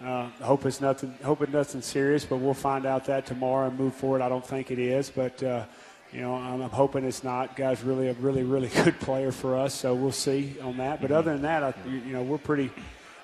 [0.05, 1.15] Uh, hope it's nothing.
[1.23, 4.23] Hope it's nothing serious, but we'll find out that tomorrow and move forward.
[4.23, 5.67] I don't think it is, but uh,
[6.11, 7.55] you know I'm, I'm hoping it's not.
[7.55, 11.03] Guy's really a really really good player for us, so we'll see on that.
[11.03, 12.71] But other than that, I, you you know we're pretty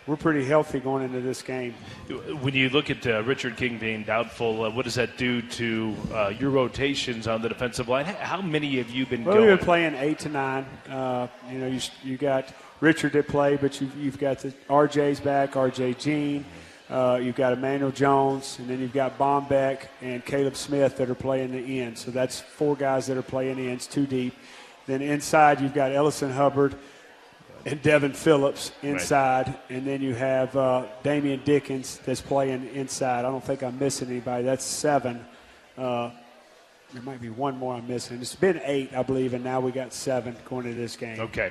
[0.07, 1.75] we're pretty healthy going into this game.
[2.41, 5.97] When you look at uh, Richard King being doubtful, uh, what does that do to
[6.13, 8.05] uh, your rotations on the defensive line?
[8.05, 9.49] How many have you been Well, going?
[9.49, 10.65] we've been playing eight to nine.
[10.89, 15.19] Uh, you know, you, you got Richard that play, but you've, you've got the RJ's
[15.19, 16.45] back, RJ Jean.
[16.89, 21.17] Uh, you've got Emmanuel Jones, and then you've got Bombeck and Caleb Smith that are
[21.17, 21.99] playing the end.
[21.99, 24.35] So that's four guys that are playing ends, two deep.
[24.87, 26.77] Then inside, you've got Ellison Hubbard
[27.67, 33.25] and Devin Phillips inside, and then you have uh, Damian Dickens that's playing inside.
[33.25, 34.45] I don't think I'm missing anybody.
[34.45, 35.25] That's seven.
[35.77, 36.11] Uh,
[36.93, 38.21] there might be one more I'm missing.
[38.21, 41.19] It's been eight, I believe, and now we got seven going into this game.
[41.19, 41.51] Okay.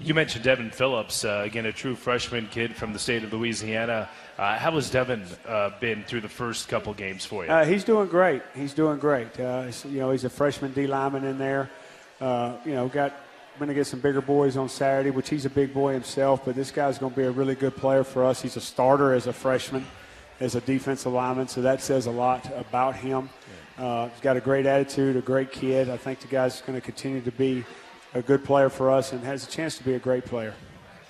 [0.00, 4.08] You mentioned Devin Phillips, uh, again, a true freshman kid from the state of Louisiana.
[4.38, 7.50] Uh, how has Devin uh, been through the first couple games for you?
[7.50, 8.42] Uh, he's doing great.
[8.54, 9.38] He's doing great.
[9.38, 11.68] Uh, you know, he's a freshman D lineman in there.
[12.20, 13.12] Uh, you know, got
[13.58, 16.44] going to get some bigger boys on Saturday, which he's a big boy himself.
[16.44, 18.40] But this guy's going to be a really good player for us.
[18.40, 19.86] He's a starter as a freshman,
[20.40, 23.28] as a defensive lineman, so that says a lot about him.
[23.76, 25.88] Uh, he's got a great attitude, a great kid.
[25.90, 27.64] I think the guy's going to continue to be
[28.14, 30.54] a good player for us and has a chance to be a great player.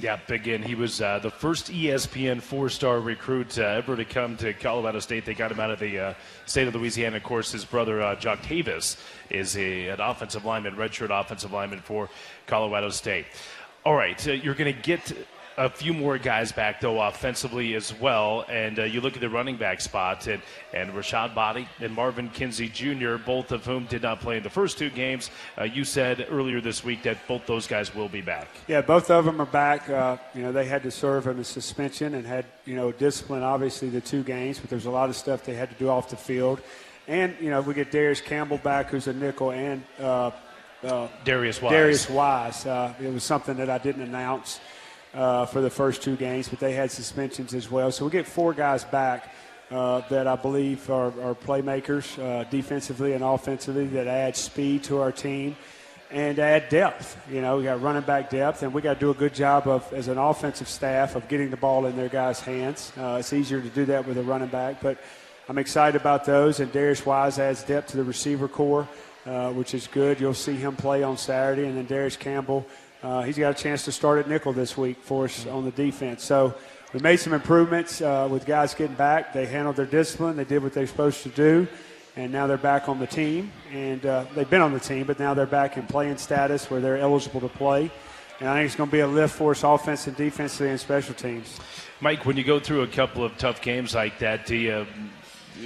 [0.00, 4.54] Yeah, again, he was uh, the first ESPN four-star recruit uh, ever to come to
[4.54, 5.26] Colorado State.
[5.26, 6.14] They got him out of the uh,
[6.46, 7.18] state of Louisiana.
[7.18, 8.96] Of course, his brother uh, Jock Tavis
[9.28, 12.08] is a, an offensive lineman, redshirt offensive lineman for
[12.46, 13.26] Colorado State.
[13.84, 15.12] All right, uh, you're going to get
[15.61, 18.46] a few more guys back though offensively as well.
[18.49, 20.42] And uh, you look at the running back spot, and,
[20.73, 24.51] and Rashaad Boddie and Marvin Kinsey Jr., both of whom did not play in the
[24.51, 25.31] first two games.
[25.59, 28.49] Uh, you said earlier this week that both those guys will be back.
[28.68, 29.88] Yeah, both of them are back.
[29.90, 33.42] Uh, you know, they had to serve on a suspension and had, you know, discipline,
[33.42, 36.09] obviously, the two games, but there's a lot of stuff they had to do off
[36.09, 36.62] the field.
[37.07, 40.31] And, you know, we get Darius Campbell back, who's a nickel, and uh,
[40.83, 41.73] uh, Darius Wise.
[41.73, 42.64] Darius Wise.
[42.64, 44.61] Uh, it was something that I didn't announce
[45.14, 47.90] uh, for the first two games, but they had suspensions as well.
[47.90, 49.33] So we get four guys back
[49.70, 55.01] uh, that I believe are, are playmakers uh, defensively and offensively that add speed to
[55.01, 55.57] our team
[56.11, 57.16] and add depth.
[57.31, 59.68] You know, we got running back depth, and we got to do a good job
[59.68, 62.92] of, as an offensive staff, of getting the ball in their guys' hands.
[62.99, 64.99] Uh, it's easier to do that with a running back, but
[65.49, 66.61] I'm excited about those.
[66.61, 68.88] And Darius Wise adds depth to the receiver core,
[69.25, 70.20] uh, which is good.
[70.20, 72.66] You'll see him play on Saturday, and then Darius Campbell.
[73.02, 75.70] Uh, he's got a chance to start at nickel this week for us on the
[75.70, 76.22] defense.
[76.22, 76.54] So
[76.92, 79.32] we made some improvements uh, with guys getting back.
[79.32, 80.36] They handled their discipline.
[80.36, 81.66] They did what they're supposed to do,
[82.16, 83.52] and now they're back on the team.
[83.72, 86.80] And uh, they've been on the team, but now they're back in playing status where
[86.80, 87.90] they're eligible to play.
[88.38, 90.80] And I think it's going to be a lift for us, offense and defensively, and
[90.80, 91.58] special teams.
[92.00, 94.86] Mike, when you go through a couple of tough games like that, do you,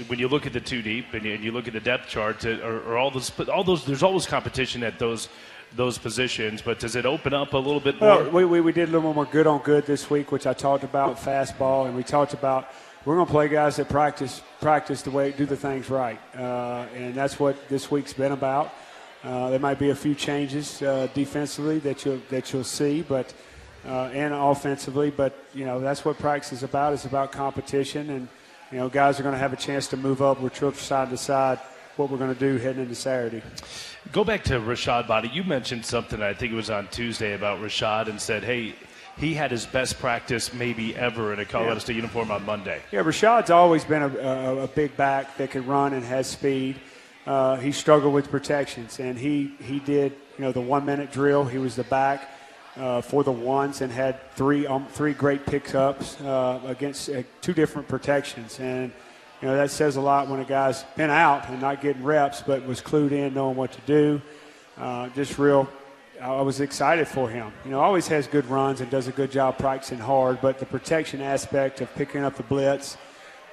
[0.09, 2.97] when you look at the two deep and you, look at the depth chart, or
[2.97, 5.29] all those, all those, there's always competition at those
[5.77, 8.23] those positions, but does it open up a little bit more?
[8.23, 10.53] Well, we, we, we did a little more good on good this week, which I
[10.53, 12.69] talked about fastball, and we talked about
[13.05, 16.87] we're going to play guys that practice practice the way do the things right, uh,
[16.95, 18.73] and that's what this week's been about.
[19.23, 23.33] Uh, there might be a few changes uh, defensively that you'll that you'll see, but
[23.87, 26.93] uh, and offensively, but you know that's what practice is about.
[26.93, 28.29] It's about competition, and
[28.71, 30.41] you know guys are going to have a chance to move up.
[30.41, 31.59] We're trip side to side
[31.97, 33.43] what we're going to do heading into Saturday.
[34.11, 35.31] Go back to Rashaad Boddie.
[35.33, 38.75] You mentioned something, I think it was on Tuesday, about Rashaad and said, hey,
[39.17, 41.81] he had his best practice maybe ever in a Colorado yeah.
[41.81, 42.83] State uniform on Monday.
[42.91, 46.81] Yeah, Rashaad's always been a, a, a big back that can run and has speed.
[47.27, 51.45] Uh, he struggled with protections, and he, he did, you know, the one-minute drill.
[51.45, 52.29] He was the back
[52.77, 57.55] uh, for the ones and had three um, three great pickups uh, against uh, two
[57.55, 58.59] different protections.
[58.59, 58.93] And–
[59.45, 62.41] you know, that says a lot when a guy's been out and not getting reps,
[62.41, 64.23] but was clued in, knowing what to do.
[64.79, 65.69] Uh, just real,
[66.19, 67.53] I was excited for him.
[67.63, 70.65] You know, always has good runs and does a good job practicing hard, but the
[70.65, 72.97] protection aspect of picking up the blitz–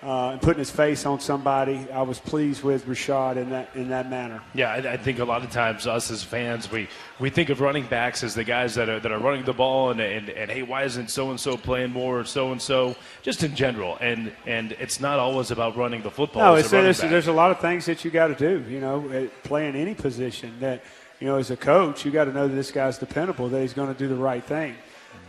[0.04, 1.88] uh, and putting his face on somebody.
[1.92, 4.42] I was pleased with Rashaad in that in that manner.
[4.54, 6.88] Yeah, I, I, think a lot of times us as fans we,
[7.20, 9.92] we think of running backs as the guys that are that are running the ball
[9.92, 12.96] and and, and hey why isn't so and so playing more or so and so
[13.22, 16.42] just in general and and it's not always about running the football.
[16.42, 18.68] No, it's, there's, there's a lot of things that you got to do.
[18.70, 20.84] You know, playing any position that
[21.20, 23.74] you know as a coach you got to know that this guy's dependable that he's
[23.74, 24.76] going to do the right thing.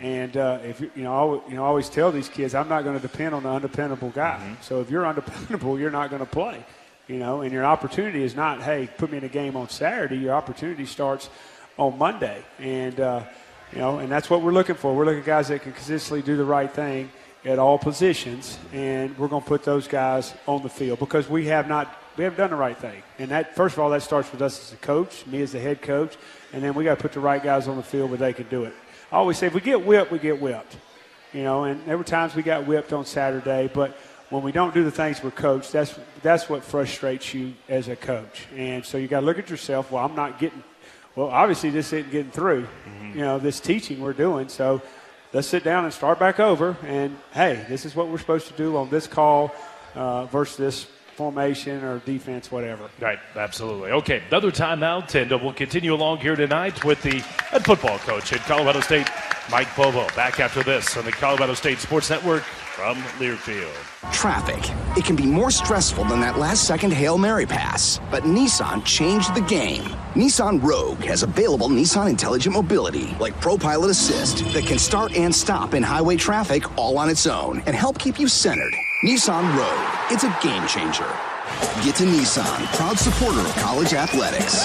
[0.02, 1.14] And uh, if you, you know,
[1.46, 3.48] I, you know, I always tell these kids, I'm not going to depend on the
[3.48, 4.40] undependable guy.
[4.42, 4.54] Mm-hmm.
[4.60, 6.64] So if you're undependable, you're not going to play.
[7.06, 10.16] You know, and your opportunity is not, hey, put me in a game on Saturday.
[10.16, 11.30] Your opportunity starts
[11.76, 13.24] on Monday, and uh,
[13.72, 14.94] you know, and that's what we're looking for.
[14.94, 17.10] We're looking at guys that can consistently do the right thing
[17.44, 21.46] at all positions, and we're going to put those guys on the field because we
[21.46, 23.02] have not we haven't done the right thing.
[23.18, 25.60] And that first of all, that starts with us as a coach, me as the
[25.60, 26.16] head coach,
[26.52, 28.46] and then we got to put the right guys on the field where they can
[28.48, 28.74] do it.
[29.12, 30.74] I always say if we get whipped, we get whipped.
[31.34, 33.96] You know, and there were times we got whipped on Saturday, but
[34.30, 37.96] when we don't do the things we're coached, that's that's what frustrates you as a
[37.96, 38.46] coach.
[38.56, 39.92] And so you got to look at yourself.
[39.92, 40.64] Well, I'm not getting.
[41.14, 42.62] Well, obviously this isn't getting through.
[42.62, 43.18] Mm-hmm.
[43.18, 44.48] You know, this teaching we're doing.
[44.48, 44.80] So
[45.34, 46.78] let's sit down and start back over.
[46.82, 49.52] And hey, this is what we're supposed to do on this call
[49.94, 52.88] uh, versus this formation or defense, whatever.
[53.00, 53.90] Right, absolutely.
[53.92, 58.32] Okay, another timeout, and uh, we'll continue along here tonight with the head football coach
[58.32, 59.08] at Colorado State,
[59.50, 60.06] Mike Bobo.
[60.16, 63.72] Back after this on the Colorado State Sports Network from Learfield.
[64.12, 64.58] Traffic.
[64.96, 69.34] It can be more stressful than that last second Hail Mary pass, but Nissan changed
[69.34, 69.82] the game.
[70.14, 75.74] Nissan Rogue has available Nissan Intelligent Mobility, like ProPilot Assist, that can start and stop
[75.74, 78.74] in highway traffic all on its own and help keep you centered.
[79.02, 80.12] Nissan Rogue.
[80.12, 81.08] It's a game changer.
[81.82, 84.64] Get to Nissan, proud supporter of college athletics.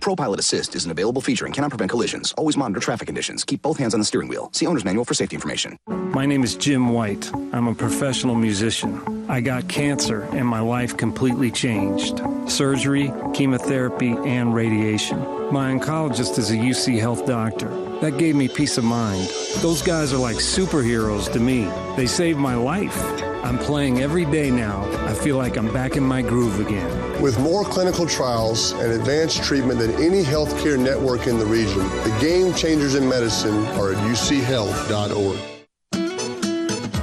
[0.00, 2.32] ProPilot Assist is an available feature and cannot prevent collisions.
[2.36, 3.42] Always monitor traffic conditions.
[3.42, 4.50] Keep both hands on the steering wheel.
[4.52, 5.78] See owner's manual for safety information.
[5.88, 7.34] My name is Jim White.
[7.54, 9.26] I'm a professional musician.
[9.30, 12.20] I got cancer and my life completely changed.
[12.48, 15.20] Surgery, chemotherapy, and radiation.
[15.50, 17.85] My oncologist is a UC Health doctor.
[18.00, 19.26] That gave me peace of mind.
[19.62, 21.64] Those guys are like superheroes to me.
[21.96, 22.94] They saved my life.
[23.42, 24.82] I'm playing every day now.
[25.06, 27.22] I feel like I'm back in my groove again.
[27.22, 32.14] With more clinical trials and advanced treatment than any healthcare network in the region, the
[32.20, 35.38] game changers in medicine are at uchealth.org.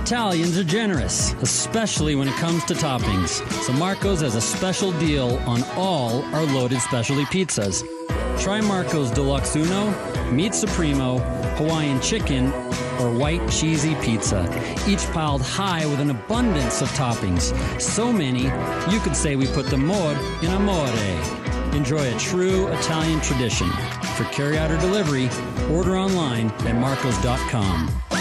[0.03, 3.41] Italians are generous, especially when it comes to toppings.
[3.63, 7.81] So Marco's has a special deal on all our loaded specialty pizzas.
[8.39, 9.91] Try Marco's Deluxe Uno,
[10.31, 11.19] Meat Supremo,
[11.57, 12.51] Hawaiian Chicken,
[12.99, 14.43] or White Cheesy Pizza,
[14.87, 17.53] each piled high with an abundance of toppings.
[17.79, 18.43] So many,
[18.93, 20.87] you could say we put the more in amore.
[21.73, 23.69] Enjoy a true Italian tradition.
[24.15, 25.29] For carryout or delivery,
[25.75, 28.12] order online at marcos.com.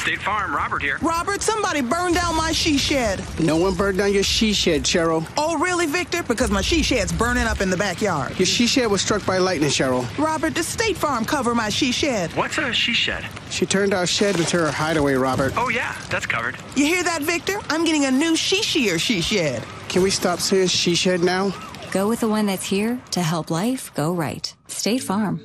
[0.00, 0.96] State Farm, Robert here.
[1.02, 3.22] Robert, somebody burned down my she shed.
[3.38, 5.30] No one burned down your she shed, Cheryl.
[5.36, 6.22] Oh, really, Victor?
[6.22, 8.38] Because my she shed's burning up in the backyard.
[8.38, 10.06] Your she shed was struck by lightning, Cheryl.
[10.16, 12.34] Robert, does State Farm cover my she shed?
[12.34, 13.26] What's a she shed?
[13.50, 15.52] She turned our shed into her hideaway, Robert.
[15.58, 16.56] Oh, yeah, that's covered.
[16.76, 17.60] You hear that, Victor?
[17.68, 19.62] I'm getting a new she shear she shed.
[19.90, 21.52] Can we stop saying she shed now?
[21.92, 24.54] Go with the one that's here to help life go right.
[24.66, 25.44] State Farm.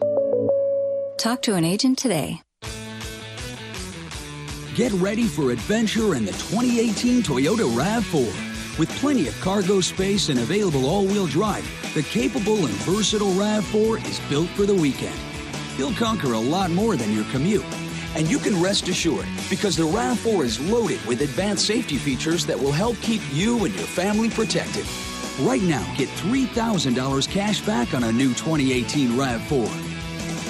[1.18, 2.41] Talk to an agent today.
[4.76, 8.78] Get ready for adventure in the 2018 Toyota RAV4.
[8.78, 14.19] With plenty of cargo space and available all-wheel drive, the capable and versatile RAV4 is
[14.28, 15.17] built for the weekend.
[15.78, 17.63] You'll conquer a lot more than your commute.
[18.17, 22.59] And you can rest assured because the RAV4 is loaded with advanced safety features that
[22.59, 24.86] will help keep you and your family protected.
[25.39, 29.69] Right now, get $3,000 cash back on a new 2018 RAV4.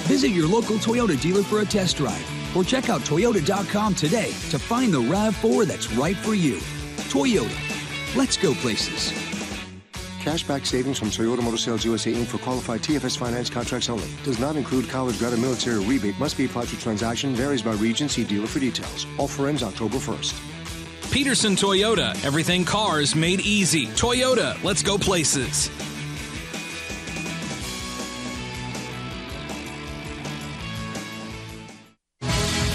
[0.08, 4.58] Visit your local Toyota dealer for a test drive or check out Toyota.com today to
[4.58, 6.56] find the RAV4 that's right for you.
[7.10, 8.16] Toyota.
[8.16, 9.12] Let's go places.
[10.26, 12.26] Cashback savings from Toyota Motor Sales USA Inc.
[12.26, 14.08] for qualified TFS finance contracts only.
[14.24, 16.18] Does not include college grad or military rebate.
[16.18, 17.32] Must be applied to transaction.
[17.36, 18.08] Varies by region.
[18.08, 19.06] See dealer for details.
[19.18, 21.12] Offer ends October 1st.
[21.12, 22.12] Peterson Toyota.
[22.24, 23.86] Everything cars made easy.
[23.88, 24.60] Toyota.
[24.64, 25.70] Let's go places.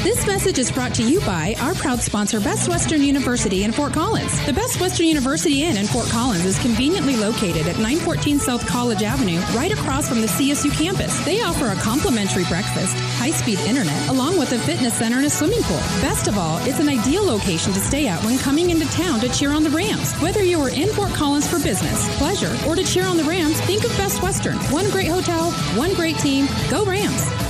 [0.03, 3.93] This message is brought to you by our proud sponsor, Best Western University in Fort
[3.93, 4.43] Collins.
[4.47, 9.03] The Best Western University Inn in Fort Collins is conveniently located at 914 South College
[9.03, 11.23] Avenue, right across from the CSU campus.
[11.23, 15.29] They offer a complimentary breakfast, high speed internet, along with a fitness center and a
[15.29, 15.77] swimming pool.
[16.01, 19.29] Best of all, it's an ideal location to stay at when coming into town to
[19.29, 20.15] cheer on the Rams.
[20.15, 23.61] Whether you are in Fort Collins for business, pleasure, or to cheer on the Rams,
[23.61, 24.57] think of Best Western.
[24.71, 26.47] One great hotel, one great team.
[26.71, 27.40] Go Rams!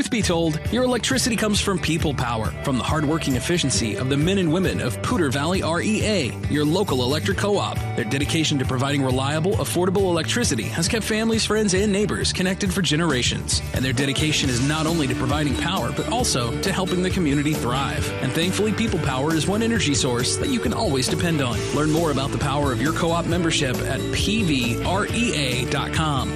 [0.00, 4.16] Truth be told, your electricity comes from people power, from the hardworking efficiency of the
[4.16, 7.76] men and women of Poudre Valley REA, your local electric co op.
[7.96, 12.80] Their dedication to providing reliable, affordable electricity has kept families, friends, and neighbors connected for
[12.80, 13.60] generations.
[13.74, 17.52] And their dedication is not only to providing power, but also to helping the community
[17.52, 18.10] thrive.
[18.22, 21.60] And thankfully, People Power is one energy source that you can always depend on.
[21.74, 24.80] Learn more about the power of your co op membership at pvrea.com.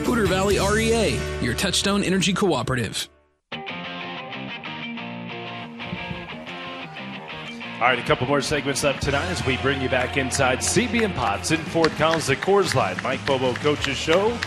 [0.04, 3.08] Poudre Valley REA, your touchstone energy cooperative.
[7.74, 11.04] All right, a couple more segments left tonight as we bring you back inside CB
[11.04, 13.02] and Potts in Fort Collins, the Coors Light.
[13.02, 14.38] Mike Bobo Coaches Show.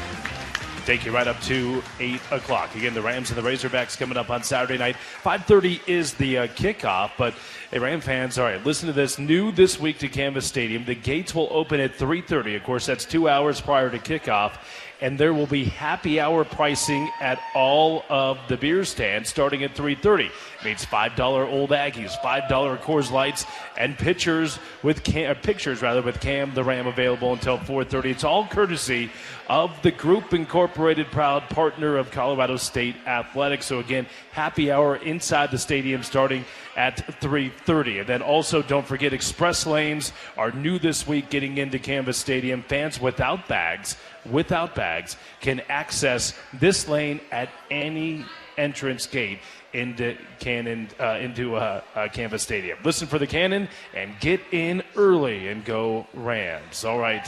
[0.85, 2.73] Take you right up to 8 o'clock.
[2.73, 4.95] Again, the Rams and the Razorbacks coming up on Saturday night.
[5.23, 7.33] 5.30 is the uh, kickoff, but
[7.69, 9.19] hey, Ram fans, all right, listen to this.
[9.19, 10.85] New this week to Canvas Stadium.
[10.85, 12.55] The gates will open at 3.30.
[12.55, 14.57] Of course, that's two hours prior to kickoff
[15.01, 19.75] and there will be happy hour pricing at all of the beer stands starting at
[19.75, 20.29] 3.30
[20.63, 21.19] means $5
[21.51, 22.47] old aggies $5
[22.79, 23.45] coors lights
[23.77, 28.23] and pitchers with cam, uh, pictures rather with cam the ram available until 4.30 it's
[28.23, 29.11] all courtesy
[29.49, 33.65] of the group incorporated proud partner of colorado state athletics.
[33.65, 36.43] So again happy hour inside the stadium starting
[36.75, 41.79] at 3.30 and then also don't forget express lanes are new this week getting into
[41.79, 42.61] canvas stadium.
[42.63, 43.95] Fans without bags
[44.31, 48.25] without bags can access this lane at any
[48.57, 49.39] entrance gate
[49.73, 52.77] into Cannon uh, into uh, uh, Canvas Stadium.
[52.83, 56.83] Listen for the Cannon and get in early and go Rams.
[56.83, 57.27] All right.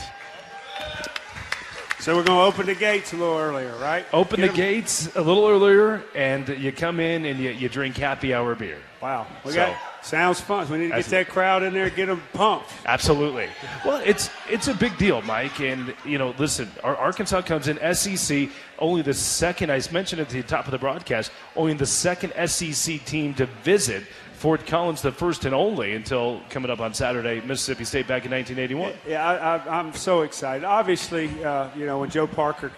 [2.00, 4.06] So we're going to open the gates a little earlier, right?
[4.14, 7.98] Open Get the gates a little earlier, and you come in and you, you drink
[7.98, 8.78] happy hour beer.
[9.02, 10.68] Wow, we so, got sounds fun.
[10.70, 12.70] We need to get that crowd in there, get them pumped.
[12.86, 13.48] Absolutely.
[13.84, 15.60] Well, it's it's a big deal, Mike.
[15.60, 18.48] And you know, listen, our Arkansas comes in SEC
[18.78, 19.70] only the second.
[19.70, 24.04] I mentioned at the top of the broadcast, only the second SEC team to visit
[24.40, 28.30] Fort Collins, the first and only until coming up on Saturday, Mississippi State back in
[28.30, 28.94] 1981.
[29.06, 30.64] Yeah, I, am so excited.
[30.64, 32.72] Obviously, uh, you know, when Joe Parker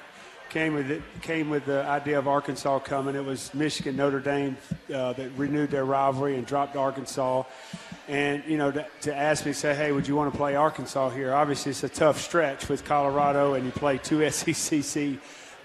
[0.52, 4.58] came with it, came with the idea of Arkansas coming, it was Michigan, Notre Dame
[4.94, 7.44] uh, that renewed their rivalry and dropped Arkansas.
[8.06, 11.08] And you know, to, to, ask me, say, hey, would you want to play Arkansas
[11.08, 11.32] here?
[11.32, 15.14] Obviously, it's a tough stretch with Colorado, and you play two SEC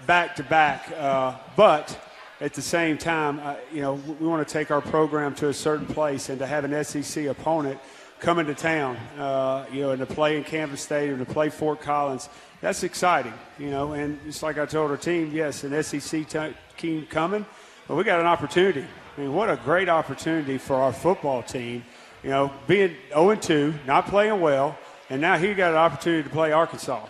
[0.06, 0.90] back to back.
[0.96, 1.98] Uh, but
[2.40, 5.54] at the same time, uh, you know, we want to take our program to a
[5.54, 7.78] certain place, and to have an SEC opponent
[8.20, 11.80] coming to town, uh, you know, and to play in Canvas Stadium, to play Fort
[11.80, 12.28] Collins,
[12.60, 13.92] that's exciting, you know.
[13.92, 17.44] And just like I told our team, yes, an SEC t- team coming,
[17.86, 18.84] but we got an opportunity.
[19.16, 21.84] I mean, what a great opportunity for our football team,
[22.22, 24.78] you know, being 0 2, not playing well,
[25.10, 27.06] and now he got an opportunity to play Arkansas.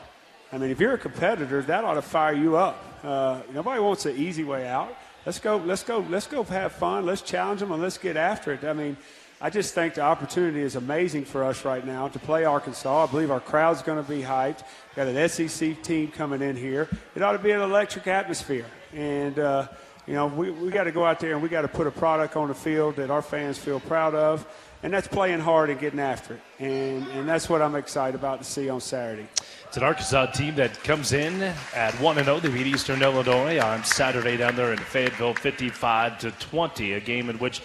[0.52, 2.82] I mean, if you're a competitor, that ought to fire you up.
[3.04, 4.96] Uh, nobody wants an easy way out
[5.28, 7.04] let's go, let's go, let's go have fun.
[7.04, 8.64] Let's challenge them and let's get after it.
[8.64, 8.96] I mean,
[9.40, 13.04] I just think the opportunity is amazing for us right now to play Arkansas.
[13.04, 14.64] I believe our crowd's going to be hyped.
[14.96, 16.88] Got an SEC team coming in here.
[17.14, 18.66] It ought to be an electric atmosphere.
[18.92, 19.68] And, uh,
[20.08, 21.90] you know, we, we got to go out there and we got to put a
[21.92, 24.44] product on the field that our fans feel proud of,
[24.82, 26.40] and that's playing hard and getting after it.
[26.58, 29.28] And, and that's what I'm excited about to see on Saturday.
[29.68, 31.42] It's an Arkansas team that comes in
[31.74, 32.40] at 1 0.
[32.40, 37.30] They beat Eastern Illinois on Saturday down there in Fayetteville 55 to 20, a game
[37.30, 37.62] in which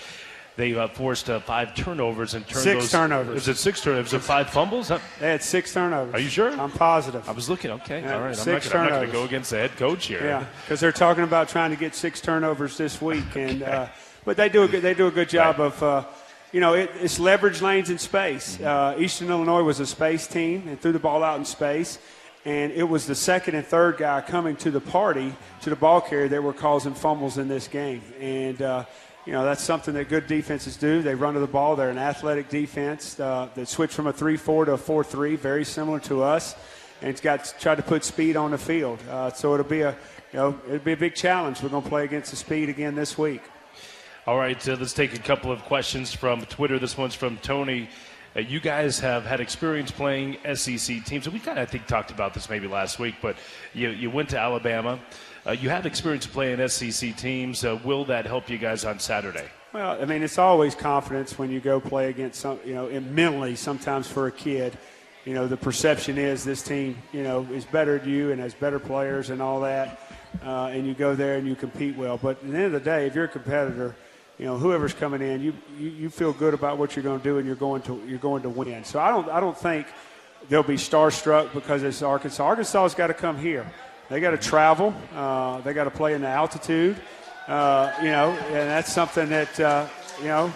[0.55, 2.91] they uh, forced uh, five turnovers and turned Six those.
[2.91, 3.33] turnovers.
[3.33, 4.13] Was it six turnovers?
[4.13, 4.89] Was it five fumbles?
[4.89, 4.99] Huh?
[5.19, 6.13] They had six turnovers.
[6.13, 6.51] Are you sure?
[6.51, 7.27] I'm positive.
[7.27, 7.71] I was looking.
[7.71, 8.35] Okay, Yeah, all right.
[8.35, 10.23] Six I'm not going to go against the head coach here.
[10.23, 13.87] Yeah, because they're talking about trying to get six turnovers this week, and uh,
[14.25, 15.81] but they do a good, they do a good job of.
[15.81, 16.03] Uh,
[16.51, 18.61] you know, it, it's leverage lanes in space.
[18.61, 21.97] Uh, Eastern Illinois was a space team and threw the ball out in space,
[22.45, 25.99] and it was the second and third guy coming to the party, to the ball
[25.99, 28.03] carrier, that were causing fumbles in this game.
[28.21, 28.85] And, uh,
[29.25, 31.01] you know, that's something that good defenses do.
[31.01, 31.75] They run to the ball.
[31.75, 35.35] They're an athletic defense uh, that switched from a 3 4 to a 4 3,
[35.37, 36.55] very similar to us.
[37.01, 38.99] And it's got tried to put speed on the field.
[39.09, 39.91] Uh, so it'll be a,
[40.31, 41.61] you know, it'll be a big challenge.
[41.61, 43.41] We're going to play against the speed again this week.
[44.25, 46.79] All right, uh, let's take a couple of questions from Twitter.
[46.79, 47.89] This one's from Tony.
[48.35, 51.87] Uh, you guys have had experience playing SEC teams, and we kind of, I think,
[51.87, 53.35] talked about this maybe last week, but
[53.73, 54.99] you, you went to Alabama.
[55.45, 57.65] Uh, you have experience playing SEC teams.
[57.65, 59.45] Uh, will that help you guys on Saturday?
[59.73, 63.13] Well, I mean, it's always confidence when you go play against some, you know, and
[63.13, 64.77] mentally sometimes for a kid,
[65.25, 68.53] you know, the perception is this team, you know, is better than you and has
[68.53, 69.99] better players and all that.
[70.45, 72.17] Uh, and you go there and you compete well.
[72.17, 73.95] But at the end of the day, if you're a competitor,
[74.37, 77.23] you know, whoever's coming in, you, you, you feel good about what you're going to
[77.23, 78.83] do and you're going to, you're going to win.
[78.83, 79.87] So I don't, I don't think
[80.49, 82.43] they'll be starstruck because it's Arkansas.
[82.43, 83.71] Arkansas's got to come here.
[84.13, 84.93] They got to travel.
[85.15, 86.97] Uh, they got to play in the altitude.
[87.47, 89.87] Uh, you know, and that's something that uh,
[90.19, 90.53] you know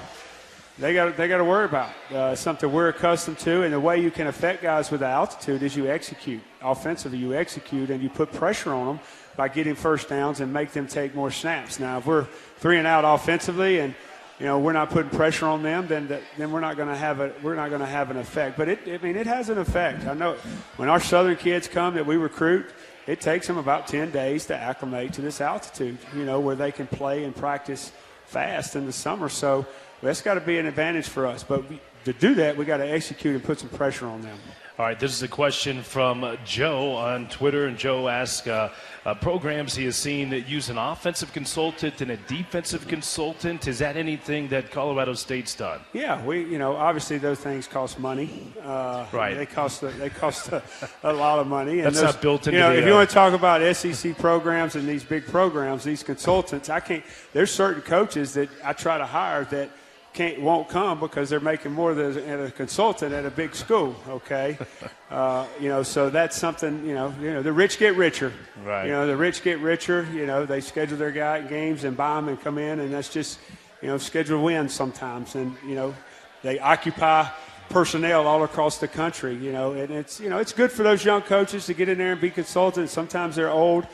[0.77, 1.89] they got they got to worry about.
[2.13, 5.63] Uh, something we're accustomed to, and the way you can affect guys with the altitude
[5.63, 7.17] is you execute offensively.
[7.17, 8.99] You execute and you put pressure on them
[9.35, 11.79] by getting first downs and make them take more snaps.
[11.79, 12.25] Now, if we're
[12.57, 13.95] three and out offensively and
[14.39, 17.21] you know we're not putting pressure on them, then then we're not going to have
[17.21, 18.55] a we're not going to have an effect.
[18.55, 20.05] But it I mean it has an effect.
[20.05, 20.33] I know
[20.75, 22.67] when our southern kids come that we recruit
[23.07, 26.71] it takes them about 10 days to acclimate to this altitude, you know, where they
[26.71, 27.91] can play and practice
[28.25, 29.29] fast in the summer.
[29.29, 29.65] So
[30.03, 31.43] that's got to be an advantage for us.
[31.43, 34.37] But we, to do that, we got to execute and put some pressure on them.
[34.79, 38.71] All right, this is a question from Joe on Twitter, and Joe asks uh,
[39.07, 43.67] uh, programs he has seen that use an offensive consultant and a defensive consultant.
[43.67, 45.79] Is that anything that Colorado State's done?
[45.93, 48.53] Yeah, we, you know, obviously those things cost money.
[48.63, 49.35] Uh, Right.
[49.35, 50.61] They cost a, they cost a,
[51.01, 51.81] a lot of money.
[51.81, 53.75] That's those- not built into You know, the, if you uh, want to talk about
[53.75, 57.03] SEC programs and these big programs, these consultants, I can't.
[57.33, 59.71] There's certain coaches that I try to hire that
[60.17, 63.95] can't won't come because they're making more than a consultant at a big school.
[64.09, 64.57] Okay,
[65.11, 66.83] uh, you know, so that's something.
[66.83, 68.33] You know, you know, the rich get richer.
[68.65, 68.87] Right.
[68.87, 70.07] You know, the rich get richer.
[70.11, 73.09] You know, they schedule their guy games and buy them and come in, and that's
[73.09, 73.37] just,
[73.83, 75.35] you know, schedule wins sometimes.
[75.35, 75.93] And you know,
[76.41, 77.29] they occupy
[77.69, 79.35] personnel all across the country.
[79.35, 81.99] You know, and it's you know it's good for those young coaches to get in
[81.99, 82.91] there and be consultants.
[82.91, 83.85] Sometimes they're old.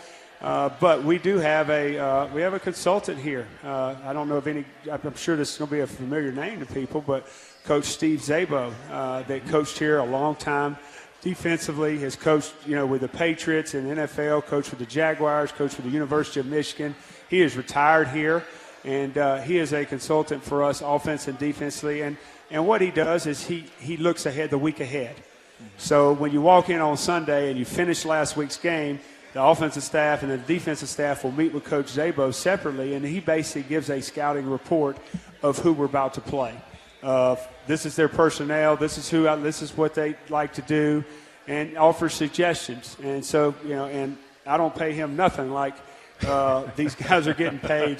[0.43, 3.47] Uh, but we do have a uh, we have a consultant here.
[3.63, 4.65] Uh, I don't know if any.
[4.91, 7.25] I'm sure this is going to be a familiar name to people, but
[7.63, 10.75] Coach Steve Szabo, uh, that coached here a long time
[11.21, 15.77] defensively, has coached you know with the Patriots and NFL, coached with the Jaguars, coached
[15.77, 16.93] with the University of Michigan.
[17.29, 18.43] He is retired here,
[18.83, 22.01] and uh, he is a consultant for us offense and defensively.
[22.01, 22.17] And
[22.51, 25.15] and what he does is he he looks ahead the week ahead.
[25.77, 28.99] So when you walk in on Sunday and you finish last week's game,
[29.33, 33.19] the offensive staff and the defensive staff will meet with Coach Szabo separately, and he
[33.19, 34.97] basically gives a scouting report
[35.41, 36.53] of who we're about to play.
[37.01, 37.35] Uh,
[37.67, 38.77] this is their personnel.
[38.77, 39.23] This is who.
[39.41, 41.03] This is what they like to do,
[41.47, 42.95] and offers suggestions.
[43.03, 45.75] And so you know, and I don't pay him nothing like.
[46.25, 47.99] Uh, these guys are getting paid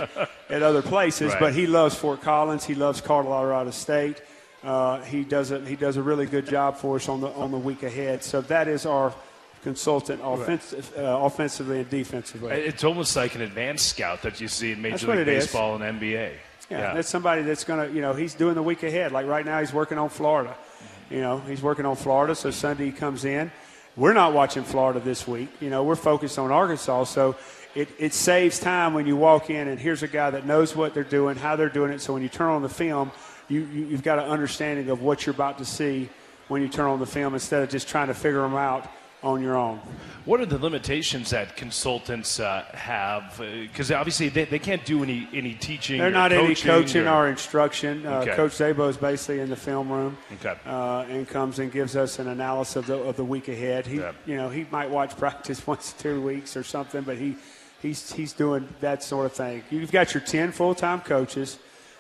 [0.50, 1.40] at other places, Right.
[1.40, 2.64] but he loves Fort Collins.
[2.64, 4.22] He loves Colorado State.
[4.64, 7.52] Uh, he does a he does a really good job for us on the on
[7.52, 8.24] the week ahead.
[8.24, 9.14] So that is our
[9.64, 12.52] consultant offensive, uh, offensively and defensively.
[12.52, 15.46] It's almost like an advanced scout that you see in Major League it is.
[15.46, 16.34] Baseball and NBA.
[16.70, 19.12] Yeah, that's somebody that's going to, you know, he's doing the week ahead.
[19.12, 20.56] Like right now, he's working on Florida.
[21.10, 23.52] You know, he's working on Florida, so Sunday he comes in.
[23.96, 25.50] We're not watching Florida this week.
[25.60, 27.36] You know, we're focused on Arkansas, so
[27.76, 30.94] it, it saves time when you walk in and here's a guy that knows what
[30.94, 32.02] they're doing, how they're doing it.
[32.02, 33.12] So when you turn on the film,
[33.50, 36.10] you, you, you've got an understanding of what you're about to see
[36.48, 38.90] when you turn on the film instead of just trying to figure them out
[39.24, 39.80] on your own.
[40.26, 43.38] What are the limitations that consultants uh, have?
[43.40, 46.00] Because obviously they, they can't do any any teaching.
[46.00, 48.06] They're not any coaching or- or instruction.
[48.06, 48.36] Uh, Okay.
[48.36, 50.56] Coach Szabo is basically in the film room Okay.
[50.66, 53.86] uh, and comes and gives us an analysis of the, of the week ahead.
[53.86, 54.12] He, Yeah.
[54.26, 57.36] you know, he might watch practice once two weeks or something, but he
[57.82, 59.64] he's he's doing that sort of thing.
[59.70, 61.60] You've got your ten full time coaches,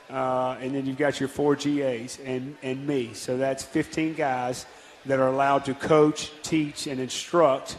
[0.10, 3.14] uh, and then you've got your four GAs and and me.
[3.14, 4.66] So that's 15 guys
[5.06, 7.78] that are allowed to coach, teach, and instruct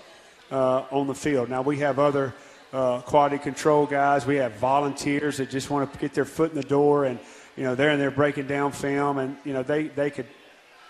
[0.50, 1.48] uh, on the field.
[1.48, 2.34] Now we have other
[2.72, 4.26] uh, quality control guys.
[4.26, 7.18] We have volunteers that just want to get their foot in the door, and
[7.56, 10.26] you know they're in there breaking down film, and you know they they could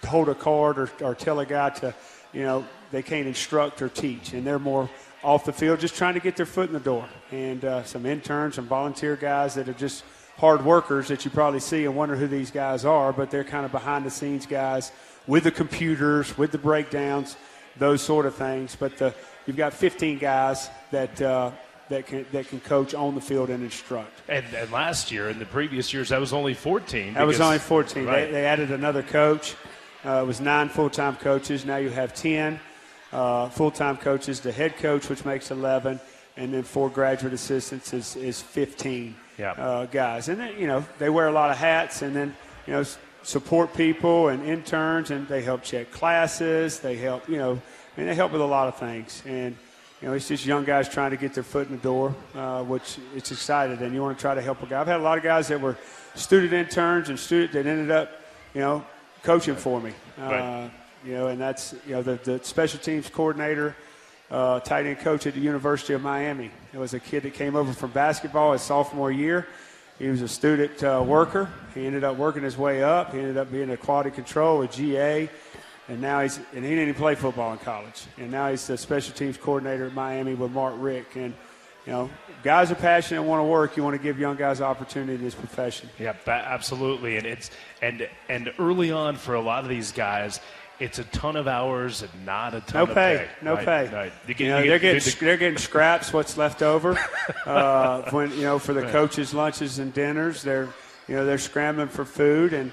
[0.04, 1.94] hold a card or, or tell a guy to,
[2.32, 4.88] you know, they can't instruct or teach, and they're more
[5.22, 7.08] off the field just trying to get their foot in the door.
[7.32, 10.04] And uh, some interns, some volunteer guys that are just
[10.36, 13.64] hard workers that you probably see and wonder who these guys are, but they're kind
[13.64, 14.92] of behind the scenes guys
[15.26, 17.36] with the computers, with the breakdowns,
[17.78, 18.76] those sort of things.
[18.76, 19.14] But the,
[19.46, 21.20] you've got 15 guys that.
[21.20, 21.50] Uh,
[21.90, 24.22] that can that can coach on the field and instruct.
[24.28, 27.14] And, and last year, in the previous years, that was only 14.
[27.14, 28.06] That was only 14.
[28.06, 28.24] Right.
[28.26, 29.54] They, they added another coach.
[30.04, 31.64] Uh, it was nine full-time coaches.
[31.64, 32.60] Now you have 10
[33.12, 34.40] uh, full-time coaches.
[34.40, 36.00] The head coach, which makes 11,
[36.36, 39.52] and then four graduate assistants is, is 15 Yeah.
[39.52, 40.28] uh, guys.
[40.28, 42.84] And then, you know they wear a lot of hats, and then you know
[43.24, 46.80] support people and interns, and they help check classes.
[46.80, 47.60] They help you know,
[47.96, 49.22] mean they help with a lot of things.
[49.26, 49.56] And
[50.00, 52.62] you know it's just young guys trying to get their foot in the door, uh,
[52.62, 54.80] which it's excited, and you want to try to help a guy.
[54.80, 55.76] I've had a lot of guys that were
[56.14, 58.10] student interns and student that ended up,
[58.54, 58.84] you know,
[59.22, 59.92] coaching for me.
[60.20, 60.70] Uh, Right.
[61.04, 63.76] You know, and that's you know the, the special teams coordinator,
[64.30, 66.50] uh, tight end coach at the University of Miami.
[66.72, 69.46] It was a kid that came over from basketball his sophomore year.
[69.98, 71.48] He was a student uh, worker.
[71.74, 73.12] He ended up working his way up.
[73.12, 75.30] He ended up being a quality control with GA,
[75.88, 78.06] and now he's and he didn't even play football in college.
[78.18, 81.14] And now he's the special teams coordinator at Miami with Mark Richt.
[81.16, 81.32] And
[81.86, 82.10] you know,
[82.42, 83.76] guys are passionate and want to work.
[83.76, 85.88] You want to give young guys opportunity in this profession.
[85.98, 87.16] Yeah, absolutely.
[87.16, 90.40] And it's and and early on for a lot of these guys,
[90.80, 93.28] it's a ton of hours and not a ton No of pay, pay.
[93.44, 93.88] no Right, pay.
[93.94, 94.12] right.
[94.12, 96.98] You You get- know, you they're get- getting they're getting scraps, what's left over,
[97.46, 98.92] uh, when you know for the Right.
[98.92, 100.42] coaches' lunches and dinners.
[100.42, 100.68] They're
[101.08, 102.72] you know they're scrambling for food, and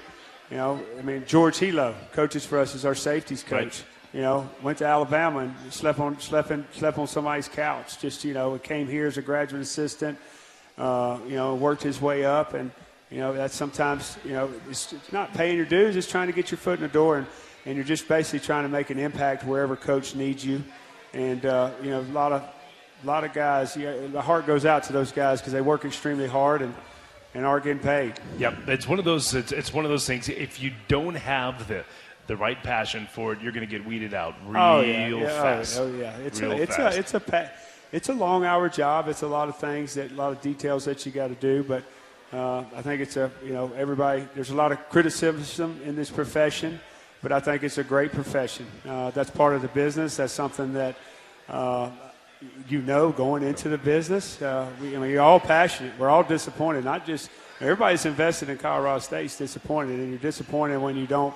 [0.50, 3.82] you know I mean George Helow coaches for us as our safeties coach.
[4.12, 7.98] You know, went to Alabama and slept on slept in, slept on somebody's couch.
[7.98, 10.18] Just you know, came here as a graduate assistant.
[10.76, 12.70] Uh, you know, worked his way up, and
[13.10, 15.96] you know that's sometimes you know it's, it's not paying your dues.
[15.96, 17.26] It's trying to get your foot in the door, and
[17.66, 20.62] and you're just basically trying to make an impact wherever coach needs you.
[21.12, 23.76] And uh, you know, a lot of a lot of guys.
[23.76, 26.74] Yeah, the heart goes out to those guys because they work extremely hard and
[27.34, 28.14] and are getting paid.
[28.38, 29.34] Yep, it's one of those.
[29.34, 30.28] It's, it's one of those things.
[30.28, 31.84] If you don't have the
[32.26, 35.24] the right passion for it, you're going to get weeded out real oh yeah, yeah,
[35.24, 35.78] oh, fast.
[35.78, 36.96] Oh, yeah, it's real a it's fast.
[36.96, 37.50] a it's a pa-
[37.90, 39.08] it's a long hour job.
[39.08, 41.62] It's a lot of things that a lot of details that you got to do.
[41.62, 41.84] But
[42.32, 44.26] uh, I think it's a you know everybody.
[44.34, 46.80] There's a lot of criticism in this profession,
[47.22, 48.66] but I think it's a great profession.
[48.88, 50.16] Uh, that's part of the business.
[50.16, 50.96] That's something that.
[51.48, 51.90] Uh,
[52.68, 55.92] you know, going into the business, uh, we, I mean, you're all passionate.
[55.98, 56.84] We're all disappointed.
[56.84, 61.34] Not just everybody's invested in Colorado State's disappointed, and you're disappointed when you don't,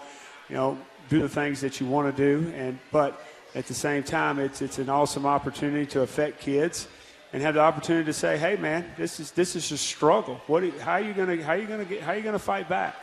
[0.49, 0.77] you know,
[1.09, 2.53] do the things that you want to do.
[2.57, 3.21] And but
[3.55, 6.89] at the same time, it's it's an awesome opportunity to affect kids
[7.33, 10.41] and have the opportunity to say, "Hey, man, this is this is a struggle.
[10.49, 10.65] What?
[10.65, 12.69] you- how are you gonna how are you gonna get how are you gonna fight
[12.69, 12.97] back?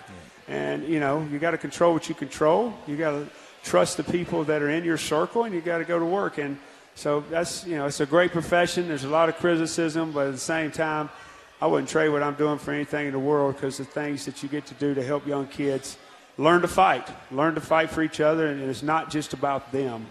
[0.47, 2.73] And you know, you got to control what you control.
[2.87, 3.27] You got to
[3.63, 6.37] trust the people that are in your circle, and you got to go to work.
[6.37, 6.57] And
[6.95, 8.87] so that's you know, it's a great profession.
[8.87, 11.09] There's a lot of criticism, but at the same time,
[11.61, 14.43] I wouldn't trade what I'm doing for anything in the world because the things that
[14.43, 15.97] you get to do to help young kids
[16.37, 20.05] learn to fight, learn to fight for each other, and it's not just about them.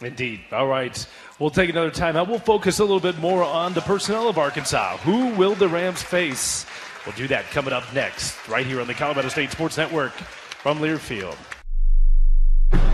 [0.00, 0.40] Indeed.
[0.52, 1.06] All right.
[1.38, 2.28] We'll take another time out.
[2.28, 4.96] We'll focus a little bit more on the personnel of Arkansas.
[4.98, 6.64] Who will the Rams face?
[7.06, 10.78] We'll do that coming up next, right here on the Colorado State Sports Network from
[10.78, 11.36] Learfield.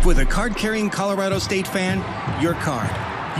[0.04, 1.98] With a card carrying Colorado State fan,
[2.40, 2.90] your card.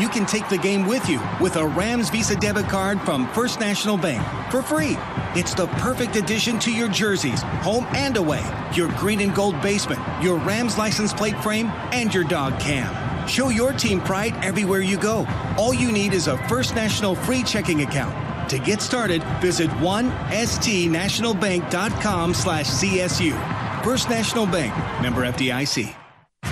[0.01, 3.61] You can take the game with you with a Rams Visa debit card from First
[3.61, 4.97] National Bank for free.
[5.35, 8.45] It's the perfect addition to your jerseys, home and away,
[8.75, 13.27] your green and gold basement, your Rams license plate frame, and your dog cam.
[13.29, 15.27] Show your team pride everywhere you go.
[15.57, 18.26] All you need is a First National free checking account.
[18.49, 23.85] To get started, visit 1stnationalbank.com slash CSU.
[23.85, 24.73] First National Bank,
[25.03, 25.95] member FDIC.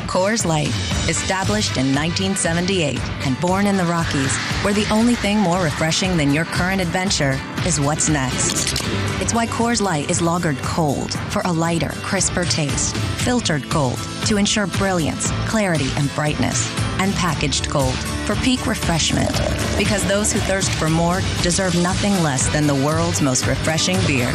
[0.06, 0.68] Coors Light,
[1.08, 6.32] established in 1978 and born in the Rockies, where the only thing more refreshing than
[6.32, 8.74] your current adventure is what's next.
[9.20, 14.36] It's why Coors Light is lagered cold for a lighter, crisper taste, filtered cold to
[14.36, 16.68] ensure brilliance, clarity, and brightness,
[16.98, 17.94] and packaged cold
[18.26, 19.30] for peak refreshment.
[19.76, 24.30] Because those who thirst for more deserve nothing less than the world's most refreshing beer.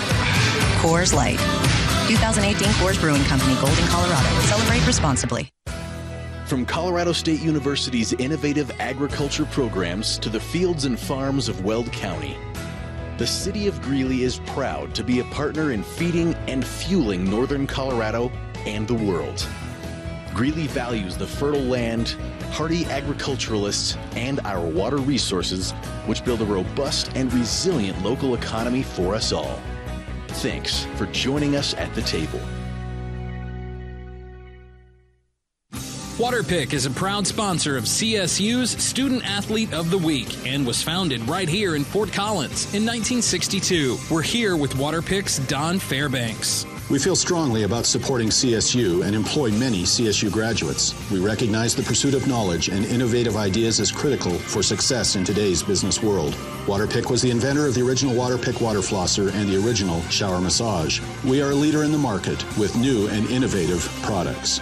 [0.82, 1.40] Coors Light.
[2.08, 4.28] 2018 Coors Brewing Company, Golden, Colorado.
[4.42, 5.52] Celebrate responsibly.
[6.46, 12.36] From Colorado State University's innovative agriculture programs to the fields and farms of Weld County,
[13.20, 17.68] the city of Greeley is proud to be a partner in feeding and fueling northern
[17.68, 18.32] Colorado
[18.66, 19.46] and the world.
[20.34, 22.16] Greeley values the fertile land,
[22.52, 25.72] hardy agriculturalists, and our water resources,
[26.06, 29.60] which build a robust and resilient local economy for us all.
[30.28, 32.40] Thanks for joining us at the table.
[36.20, 41.26] Waterpik is a proud sponsor of CSU's Student Athlete of the Week and was founded
[41.30, 43.98] right here in Fort Collins in 1962.
[44.12, 46.66] We're here with Waterpik's Don Fairbanks.
[46.90, 50.96] We feel strongly about supporting CSU and employ many CSU graduates.
[51.12, 55.62] We recognize the pursuit of knowledge and innovative ideas is critical for success in today's
[55.62, 56.34] business world.
[56.66, 61.00] Waterpik was the inventor of the original Waterpik water flosser and the original shower massage.
[61.24, 64.60] We are a leader in the market with new and innovative products.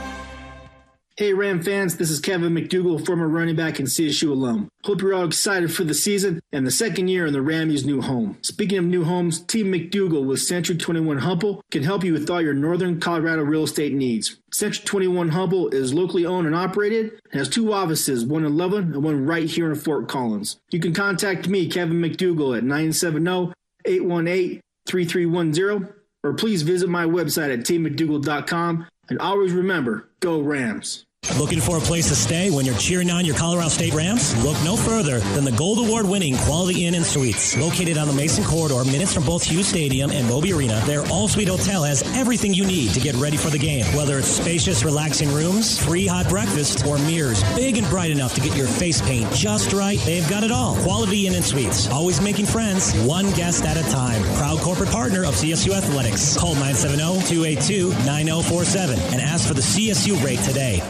[1.19, 4.69] Hey Ram fans, this is Kevin McDougal, former running back and CSU alum.
[4.83, 8.03] Hope you're all excited for the season and the second year in the Rammies' new
[8.03, 8.37] home.
[8.43, 12.39] Speaking of new homes, Team McDougal with Century 21 Humble can help you with all
[12.39, 14.37] your northern Colorado real estate needs.
[14.53, 18.93] Century 21 Humble is locally owned and operated and has two offices, one in Loveland
[18.93, 20.57] and one right here in Fort Collins.
[20.69, 23.53] You can contact me, Kevin McDougal, at 970
[23.85, 31.06] 818 3310 or please visit my website at teammcdougal.com and always remember, go Rams.
[31.35, 34.35] Looking for a place to stay when you're cheering on your Colorado State Rams?
[34.43, 37.55] Look no further than the Gold Award winning Quality Inn and Suites.
[37.57, 41.27] Located on the Mason Corridor, minutes from both Hughes Stadium and Moby Arena, their all
[41.27, 43.85] suite hotel has everything you need to get ready for the game.
[43.95, 48.41] Whether it's spacious, relaxing rooms, free hot breakfast, or mirrors big and bright enough to
[48.41, 50.75] get your face paint just right, they've got it all.
[50.77, 51.87] Quality Inn and Suites.
[51.89, 54.23] Always making friends, one guest at a time.
[54.37, 56.37] Proud corporate partner of CSU Athletics.
[56.37, 60.81] Call 970 282 9047 and ask for the CSU rate today.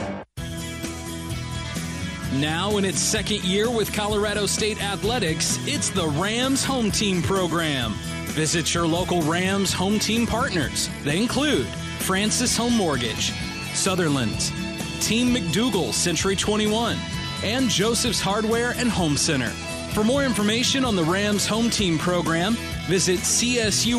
[2.40, 7.94] Now, in its second year with Colorado State Athletics, it's the Rams Home Team Program.
[8.26, 10.88] Visit your local Rams home team partners.
[11.04, 11.66] They include
[12.00, 13.34] Francis Home Mortgage,
[13.74, 14.52] Sutherland's,
[15.00, 16.96] Team McDougal Century 21,
[17.44, 19.50] and Joseph's Hardware and Home Center.
[19.96, 22.54] For more information on the Rams Home Team Program,
[22.88, 23.96] visit csurams.com.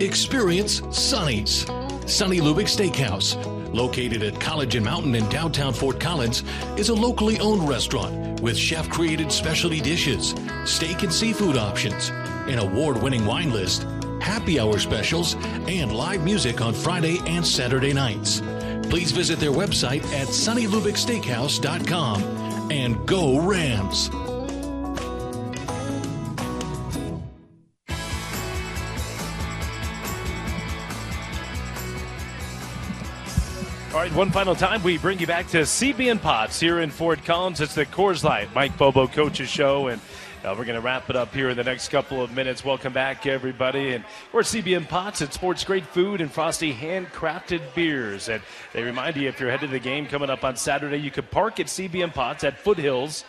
[0.00, 1.64] Experience Sonny's.
[2.06, 3.36] Sonny Lubick Steakhouse,
[3.74, 6.42] located at College and Mountain in downtown Fort Collins,
[6.78, 10.34] is a locally owned restaurant with chef created specialty dishes,
[10.64, 12.08] steak and seafood options,
[12.48, 13.86] an award winning wine list,
[14.22, 15.34] happy hour specials,
[15.68, 18.40] and live music on Friday and Saturday nights.
[18.88, 24.08] Please visit their website at sonnylubicksteakhouse.com and go Rams!
[34.10, 37.24] Right, one final time, we bring you back to CB and Potts here in Fort
[37.24, 37.60] Collins.
[37.60, 40.00] It's the Coors Light Mike Bobo Coaches Show, and
[40.44, 42.64] uh, we're going to wrap it up here in the next couple of minutes.
[42.64, 43.94] Welcome back, everybody.
[43.94, 45.20] And we're CB and Potts.
[45.20, 48.28] It sports great food and frosty handcrafted beers.
[48.28, 48.42] And
[48.72, 51.30] they remind you if you're headed to the game coming up on Saturday, you could
[51.30, 53.24] park at CB and Potts at Foothills.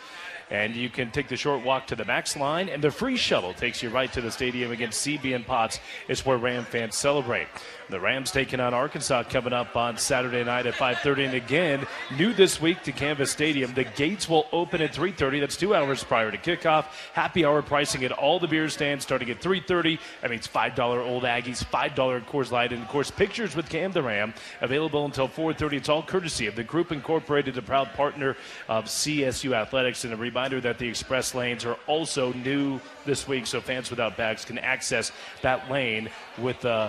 [0.50, 3.54] And you can take the short walk to the Max line, and the free shuttle
[3.54, 5.80] takes you right to the stadium against CB and Potts.
[6.08, 7.46] It's where Ram fans celebrate.
[7.92, 11.26] The Rams taking on Arkansas coming up on Saturday night at 5:30.
[11.26, 11.86] And again,
[12.16, 13.74] new this week to Canvas Stadium.
[13.74, 15.40] The gates will open at 3:30.
[15.40, 16.86] That's two hours prior to kickoff.
[17.12, 19.98] Happy hour pricing at all the beer stands starting at 3:30.
[20.22, 23.68] That means five dollar Old Aggies, five dollar Coors Light, and of course pictures with
[23.68, 24.32] Cam the Ram
[24.62, 25.76] available until 4:30.
[25.76, 28.38] It's all courtesy of the Group Incorporated, a proud partner
[28.70, 33.46] of CSU Athletics, and a reminder that the express lanes are also new this week,
[33.46, 35.12] so fans without bags can access
[35.42, 36.64] that lane with.
[36.64, 36.88] Uh,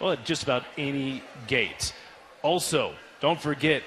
[0.00, 1.92] well, at just about any gate.
[2.42, 3.82] Also, don't forget,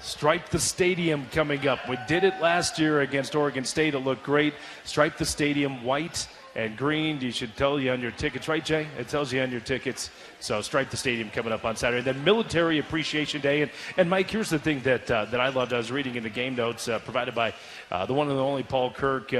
[0.00, 1.86] Stripe the Stadium coming up.
[1.86, 3.94] We did it last year against Oregon State.
[3.94, 4.54] It looked great.
[4.84, 7.20] Stripe the Stadium white and green.
[7.20, 8.86] You should tell you on your tickets, right, Jay?
[8.98, 10.10] It tells you on your tickets.
[10.40, 12.02] So Stripe the Stadium coming up on Saturday.
[12.02, 13.60] Then Military Appreciation Day.
[13.60, 15.74] And, and Mike, here's the thing that, uh, that I loved.
[15.74, 17.52] I was reading in the game notes uh, provided by
[17.90, 19.34] uh, the one and only Paul Kirk.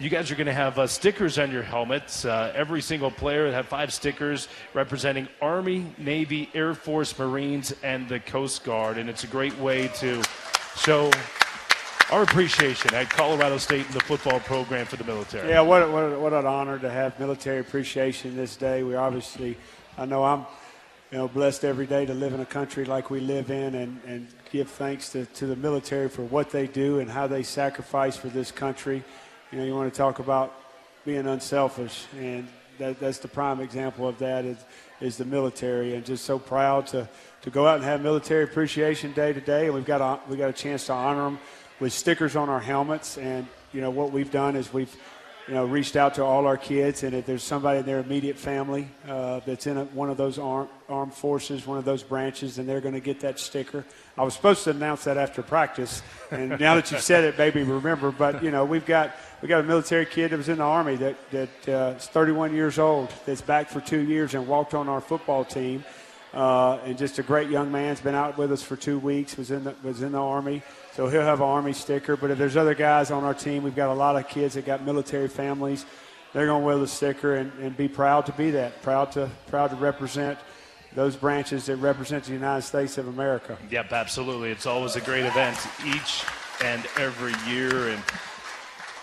[0.00, 2.24] You guys are going to have uh, stickers on your helmets.
[2.24, 8.20] Uh, every single player have five stickers representing Army, Navy, Air Force, Marines, and the
[8.20, 8.96] Coast Guard.
[8.96, 10.22] And it's a great way to
[10.76, 11.10] show
[12.12, 15.48] our appreciation at Colorado State and the football program for the military.
[15.48, 18.84] Yeah, what, what, what an honor to have military appreciation this day.
[18.84, 19.56] We obviously,
[19.98, 20.46] I know I'm,
[21.10, 24.00] you know, blessed every day to live in a country like we live in and,
[24.06, 28.16] and give thanks to, to the military for what they do and how they sacrifice
[28.16, 29.02] for this country.
[29.50, 30.52] You know, you want to talk about
[31.06, 32.46] being unselfish, and
[32.78, 34.58] that, that's the prime example of that is,
[35.00, 37.08] is the military, and just so proud to,
[37.40, 39.64] to go out and have Military Appreciation Day today.
[39.64, 41.38] And we've got a, we got a chance to honor them
[41.80, 43.16] with stickers on our helmets.
[43.16, 44.94] And you know what we've done is we've
[45.48, 48.36] you know, reached out to all our kids, and if there's somebody in their immediate
[48.36, 52.58] family uh, that's in a, one of those armed, armed forces, one of those branches,
[52.58, 53.84] and they're going to get that sticker.
[54.18, 57.62] I was supposed to announce that after practice, and now that you've said it, maybe
[57.62, 58.10] remember.
[58.10, 60.96] But you know, we've got we got a military kid that was in the army
[60.96, 64.86] that that uh, is 31 years old, that's back for two years and walked on
[64.88, 65.82] our football team.
[66.34, 67.88] Uh, and just a great young man.
[67.88, 69.36] Has been out with us for two weeks.
[69.36, 70.62] Was in the, was in the army.
[70.98, 72.16] So he'll have an Army sticker.
[72.16, 74.66] But if there's other guys on our team, we've got a lot of kids that
[74.66, 75.86] got military families.
[76.32, 79.30] They're going to wear the sticker and, and be proud to be that, proud to
[79.46, 80.38] proud to represent
[80.94, 83.56] those branches that represent the United States of America.
[83.70, 84.50] Yep, absolutely.
[84.50, 85.56] It's always a great event
[85.86, 86.24] each
[86.64, 88.02] and every year, and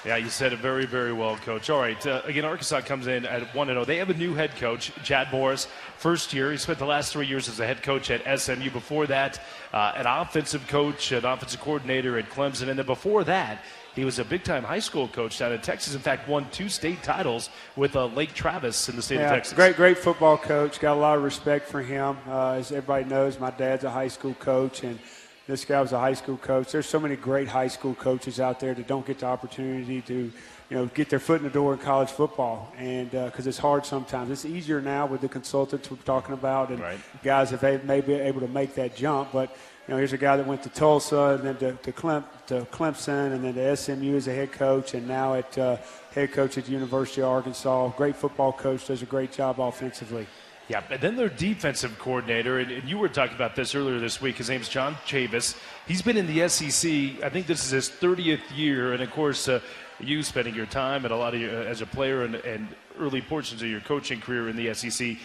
[0.06, 1.70] yeah, you said it very, very well, Coach.
[1.72, 3.86] All right, uh, again, Arkansas comes in at 1 0.
[3.86, 5.68] They have a new head coach, Chad Morris.
[5.98, 8.70] First year, he spent the last three years as a head coach at SMU.
[8.70, 9.42] Before that,
[9.74, 12.70] uh, an offensive coach, an offensive coordinator at Clemson.
[12.70, 13.64] And then before that,
[13.96, 15.96] he was a big time high school coach down in Texas.
[15.96, 19.32] In fact, won two state titles with uh, Lake Travis in the state yeah, of
[19.32, 19.54] Texas.
[19.54, 20.80] Great, great football coach.
[20.80, 22.18] Got a lot of respect for him.
[22.28, 25.00] Uh, as everybody knows, my dad's a high school coach, and
[25.48, 26.72] this guy was a high school coach.
[26.72, 30.14] There's so many great high school coaches out there that don't get the opportunity to,
[30.14, 30.32] you
[30.78, 33.86] know, get their foot in the door in college football, and because uh, it's hard
[33.86, 34.32] sometimes.
[34.32, 37.00] It's easier now with the consultants we're talking about and right.
[37.24, 39.34] guys if they may be able to make that jump.
[39.34, 39.56] But
[39.88, 42.62] you know, here's a guy that went to Tulsa and then to, to, Clem, to
[42.72, 45.78] Clemson and then to SMU as a head coach, and now at uh,
[46.16, 47.90] head coach at the University of Arkansas.
[47.90, 50.26] Great football coach, does a great job offensively.
[50.68, 54.20] Yeah, and then their defensive coordinator, and, and, you were talking about this earlier this
[54.20, 54.38] week.
[54.38, 55.56] His name's John Chavis.
[55.88, 56.92] He's been in the SEC.
[57.24, 59.60] I think this is his 30th year, and of course, uh,
[60.00, 63.20] you spending your time and a lot of your, as a player and, and, early
[63.20, 65.18] portions of your coaching career in the SEC.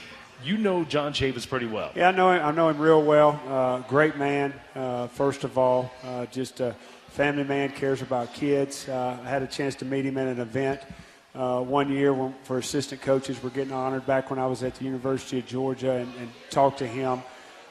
[0.42, 1.92] You know John Chavis pretty well.
[1.94, 2.44] Yeah, I know him.
[2.44, 3.40] I know him real well.
[3.46, 4.52] Uh, great man.
[4.74, 6.74] Uh, first of all, uh, just a
[7.10, 8.88] family man, cares about kids.
[8.88, 10.80] Uh, I had a chance to meet him at an event
[11.34, 13.42] uh, one year when, for assistant coaches.
[13.42, 16.78] We're getting honored back when I was at the University of Georgia and, and talked
[16.78, 17.22] to him.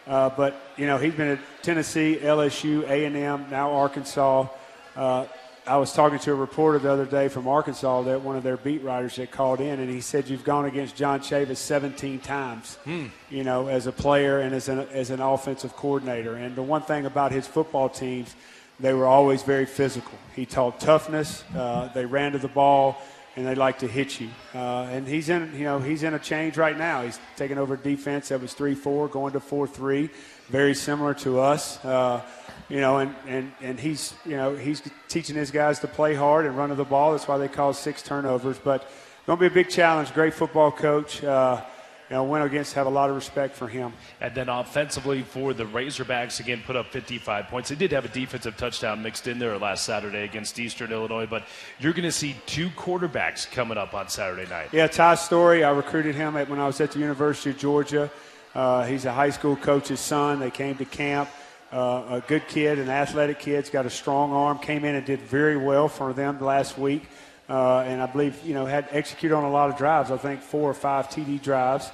[0.07, 4.47] Uh, but you know he's been at Tennessee, LSU, A&M, now Arkansas.
[4.95, 5.25] Uh,
[5.67, 8.57] I was talking to a reporter the other day from Arkansas, that one of their
[8.57, 12.77] beat writers that called in, and he said you've gone against John Chavis 17 times,
[12.85, 13.07] hmm.
[13.29, 16.33] you know, as a player and as an, as an offensive coordinator.
[16.33, 18.35] And the one thing about his football teams,
[18.79, 20.17] they were always very physical.
[20.35, 21.43] He taught toughness.
[21.55, 22.99] Uh, they ran to the ball
[23.35, 24.29] and they like to hit you.
[24.53, 27.03] Uh, and he's in, you know, he's in a change right now.
[27.03, 30.09] He's taking over defense that was three four, going to four three,
[30.49, 31.83] very similar to us.
[31.85, 32.21] Uh,
[32.69, 36.45] you know, and, and, and he's, you know, he's teaching his guys to play hard
[36.45, 37.13] and run to the ball.
[37.13, 38.59] That's why they call six turnovers.
[38.59, 38.87] But
[39.25, 40.13] going to be a big challenge.
[40.13, 41.23] Great football coach.
[41.23, 41.61] Uh,
[42.09, 43.93] you know, went against, have a lot of respect for him.
[44.19, 47.69] And then offensively for the Razorbacks, again, put up 55 points.
[47.69, 51.43] They did have a defensive touchdown mixed in there last Saturday against Eastern Illinois, but
[51.79, 54.69] you're going to see two quarterbacks coming up on Saturday night.
[54.71, 58.09] Yeah, Ty Storey, I recruited him when I was at the University of Georgia.
[58.55, 60.39] Uh, he's a high school coach's son.
[60.39, 61.29] They came to camp.
[61.71, 64.57] Uh, a good kid, an athletic kid, has got a strong arm.
[64.57, 67.03] Came in and did very well for them last week.
[67.49, 70.11] Uh, and I believe you know had executed on a lot of drives.
[70.11, 71.89] I think four or five TD drives.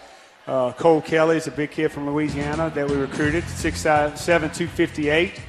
[0.48, 5.42] Uh, Cole Kelly is a big kid from Louisiana that we recruited, 6'7", 258.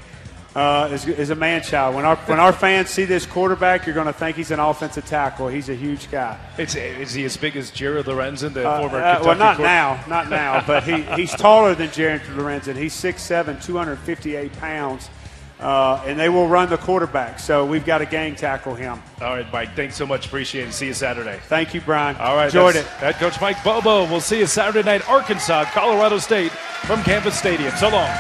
[0.55, 1.95] Uh, is, is, a man child.
[1.95, 5.05] When our when our fans see this quarterback, you're going to think he's an offensive
[5.05, 5.49] tackle.
[5.49, 6.39] He's a huge guy.
[6.57, 9.61] It's, is he as big as Jared Lorenzen, the uh, former uh, Kentucky Well, not
[9.61, 12.75] now, not now, but he, he's taller than Jared Lorenzen.
[12.75, 15.11] He's 6'7", 258 pounds.
[15.59, 17.39] Uh, and they will run the quarterback.
[17.39, 19.03] So we've got to gang tackle him.
[19.21, 19.75] All right, Mike.
[19.75, 20.27] Thanks so much.
[20.27, 20.73] Appreciate it.
[20.73, 21.39] See you Saturday.
[21.45, 22.17] Thank you, Brian.
[22.17, 22.47] All right.
[22.47, 22.85] Enjoyed it.
[22.85, 24.05] Head coach Mike Bobo.
[24.05, 27.75] We'll see you Saturday night, Arkansas, Colorado State from Canvas Stadium.
[27.77, 28.11] So long.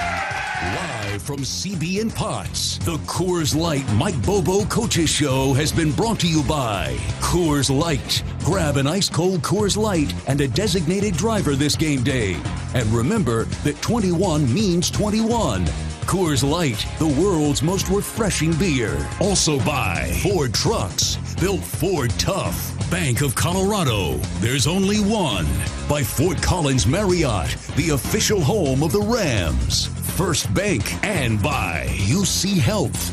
[0.62, 6.18] Live from CB and Potts, the Coors Light Mike Bobo Coaches Show has been brought
[6.20, 8.22] to you by Coors Light.
[8.42, 12.40] Grab an ice cold Coors Light and a designated driver this game day.
[12.74, 15.66] And remember that 21 means 21.
[16.06, 18.96] Coors Light, the world's most refreshing beer.
[19.20, 22.72] Also by Ford Trucks, built Ford tough.
[22.90, 25.46] Bank of Colorado, there's only one.
[25.88, 29.86] By Fort Collins Marriott, the official home of the Rams.
[30.16, 33.12] First Bank, and by UC Health.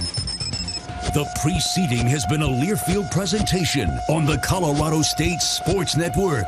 [1.13, 6.47] The preceding has been a Learfield presentation on the Colorado State Sports Network.